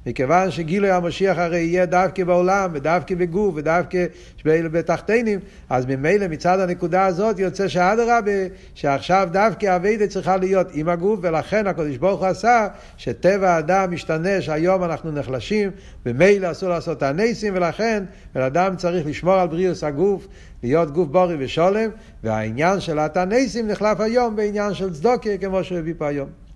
מכיוון 0.07 0.51
שגילוי 0.51 0.91
המשיח 0.91 1.37
הרי 1.37 1.59
יהיה 1.59 1.85
דווקא 1.85 2.23
בעולם, 2.23 2.69
ודווקא 2.73 3.15
בגוף, 3.15 3.55
ודווקא 3.57 4.05
בתחתינים, 4.45 5.39
אז 5.69 5.85
ממילא 5.85 6.27
מצד 6.27 6.59
הנקודה 6.59 7.05
הזאת 7.05 7.39
יוצא 7.39 7.67
שאדרבה, 7.67 8.31
שעכשיו 8.75 9.29
דווקא 9.31 9.75
אביידה 9.75 10.07
צריכה 10.07 10.37
להיות 10.37 10.67
עם 10.73 10.89
הגוף, 10.89 11.19
ולכן 11.21 11.67
הקדוש 11.67 11.97
ברוך 11.97 12.19
הוא 12.19 12.27
עשה 12.27 12.67
שטבע 12.97 13.49
האדם 13.49 13.91
משתנה, 13.91 14.41
שהיום 14.41 14.83
אנחנו 14.83 15.11
נחלשים, 15.11 15.71
ממילא 16.05 16.51
אסור 16.51 16.69
לעשות 16.69 16.97
את 16.97 17.03
הניסים, 17.03 17.53
ולכן 17.55 18.03
בן 18.35 18.41
אדם 18.41 18.75
צריך 18.75 19.07
לשמור 19.07 19.33
על 19.33 19.47
בריאוס 19.47 19.83
הגוף, 19.83 20.27
להיות 20.63 20.91
גוף 20.91 21.07
בורי 21.07 21.35
ושולם, 21.39 21.89
והעניין 22.23 22.79
של 22.79 22.99
התנסים 22.99 23.67
נחלף 23.67 23.99
היום 23.99 24.35
בעניין 24.35 24.73
של 24.73 24.93
צדוקה, 24.93 25.37
כמו 25.37 25.63
שהוא 25.63 25.77
הביא 25.77 25.93
פה 25.97 26.07
היום. 26.07 26.46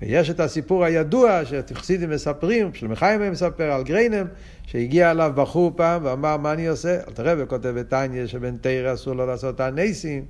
ויש 0.00 0.30
את 0.30 0.40
הסיפור 0.40 0.84
הידוע 0.84 1.40
שחסידים 1.44 2.10
מספרים, 2.10 2.74
שלמחיימה 2.74 3.30
מספר 3.30 3.72
על 3.72 3.82
גריינם, 3.82 4.26
שהגיע 4.66 5.10
אליו 5.10 5.32
בחור 5.34 5.72
פעם 5.76 6.04
ואמר 6.04 6.36
מה 6.36 6.52
אני 6.52 6.66
עושה? 6.68 7.00
אלתר 7.08 7.28
רבי 7.28 7.42
כותב 7.48 7.68
בתניא 7.68 8.26
שבן 8.26 8.56
תרא 8.56 8.94
אסור 8.94 9.14
לו 9.14 9.26
לעשות 9.26 9.60
הניסים, 9.60 10.24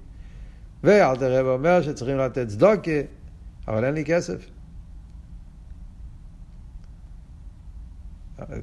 ואלתר 0.85 1.38
רבי 1.38 1.48
אומר 1.48 1.83
שצריכים 1.83 2.18
לתת 2.18 2.48
צדוקה, 2.48 2.90
אבל 3.68 3.85
אין 3.85 3.94
לי 3.94 4.05
כסף. 4.05 4.46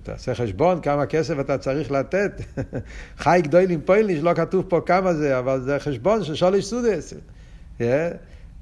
תעשה 0.03 0.35
חשבון 0.35 0.81
כמה 0.81 1.05
כסף 1.05 1.39
אתה 1.39 1.57
צריך 1.57 1.91
לתת. 1.91 2.41
חי 3.23 3.39
גדולים 3.43 3.81
פוילניש, 3.81 4.19
לא 4.19 4.33
כתוב 4.33 4.65
פה 4.69 4.81
כמה 4.85 5.13
זה, 5.13 5.39
אבל 5.39 5.61
זה 5.61 5.79
חשבון 5.79 6.23
של 6.23 6.35
שוליש 6.35 6.65
סודס. 6.65 7.13
Yeah. 7.79 7.83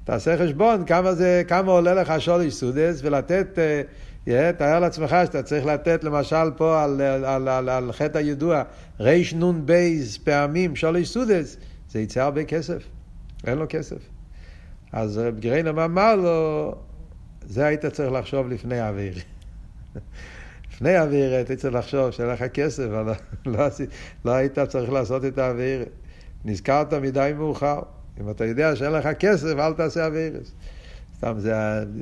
תעשה 0.04 0.38
חשבון 0.38 0.84
כמה, 0.84 1.14
זה, 1.14 1.42
כמה 1.48 1.72
עולה 1.72 1.94
לך 1.94 2.12
שוליש 2.18 2.54
סודס, 2.54 3.00
ולתת, 3.02 3.58
yeah, 4.28 4.30
תאר 4.58 4.80
לעצמך 4.80 5.16
שאתה 5.24 5.42
צריך 5.42 5.66
לתת 5.66 6.04
למשל 6.04 6.50
פה 6.56 6.84
על, 6.84 7.00
על, 7.00 7.24
על, 7.24 7.48
על, 7.48 7.68
על 7.68 7.92
חטא 7.92 8.18
הידוע, 8.18 8.62
נ"ב 9.34 10.18
פעמים 10.18 10.76
שלוש 10.76 11.08
סעודות, 11.08 11.56
זה 11.90 12.00
יצא 12.00 12.22
הרבה 12.22 12.44
כסף, 12.44 12.82
אין 13.46 13.58
לו 13.58 13.66
כסף. 13.68 13.98
אז 14.92 15.18
רב 15.18 15.38
גרונם 15.38 15.78
אמר 15.78 16.16
לו, 16.16 16.74
זה 17.46 17.66
היית 17.66 17.86
צריך 17.86 18.12
לחשוב 18.12 18.48
לפני 18.48 18.80
העבירה. 18.80 19.14
לפני 20.72 20.94
העבירה 20.94 21.34
היית 21.34 21.52
צריך 21.52 21.74
לחשוב 21.74 22.10
שאין 22.10 22.28
לך 22.28 22.42
כסף, 22.42 22.84
אבל 22.84 23.12
לא, 23.46 23.58
לא, 23.58 23.68
לא 24.24 24.30
היית 24.30 24.58
צריך 24.58 24.92
לעשות 24.92 25.24
את 25.24 25.38
העבירה. 25.38 25.84
נזכרת 26.44 26.94
מדי 26.94 27.32
מאוחר. 27.36 27.80
אם 28.20 28.30
אתה 28.30 28.44
יודע 28.44 28.76
שאין 28.76 28.92
לך 28.92 29.08
כסף, 29.18 29.58
אל 29.58 29.72
תעשה 29.72 30.06
עבירות. 30.06 30.52
סתם, 31.16 31.34
זה 31.38 31.54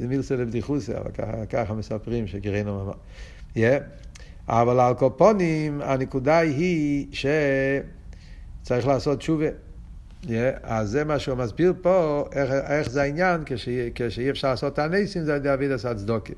מילתא 0.08 0.36
דבדיחותא, 0.36 0.98
אבל 0.98 1.10
ככה, 1.10 1.46
ככה 1.46 1.74
מספרים 1.74 2.26
שגירינו 2.26 2.82
אמר. 2.82 2.92
Yeah. 3.54 3.58
אבל 4.48 4.80
על 4.80 4.94
קופונים, 4.94 5.80
הנקודה 5.82 6.38
היא 6.38 7.06
שצריך 8.62 8.86
לעשות 8.86 9.18
תשובה. 9.18 9.48
Yeah. 10.24 10.28
אז 10.62 10.90
זה 10.90 11.04
מה 11.04 11.18
שהוא 11.18 11.38
מסביר 11.38 11.74
פה, 11.82 12.24
איך, 12.32 12.50
איך 12.50 12.90
זה 12.90 13.02
העניין, 13.02 13.42
כשאי 13.94 14.30
אפשר 14.30 14.50
לעשות 14.50 14.72
את 14.72 14.78
הניסים, 14.78 15.24
זה 15.24 15.32
על 15.32 15.38
ידי 15.38 15.52
אבידס 15.52 15.84
הצדוקי. 15.84 16.28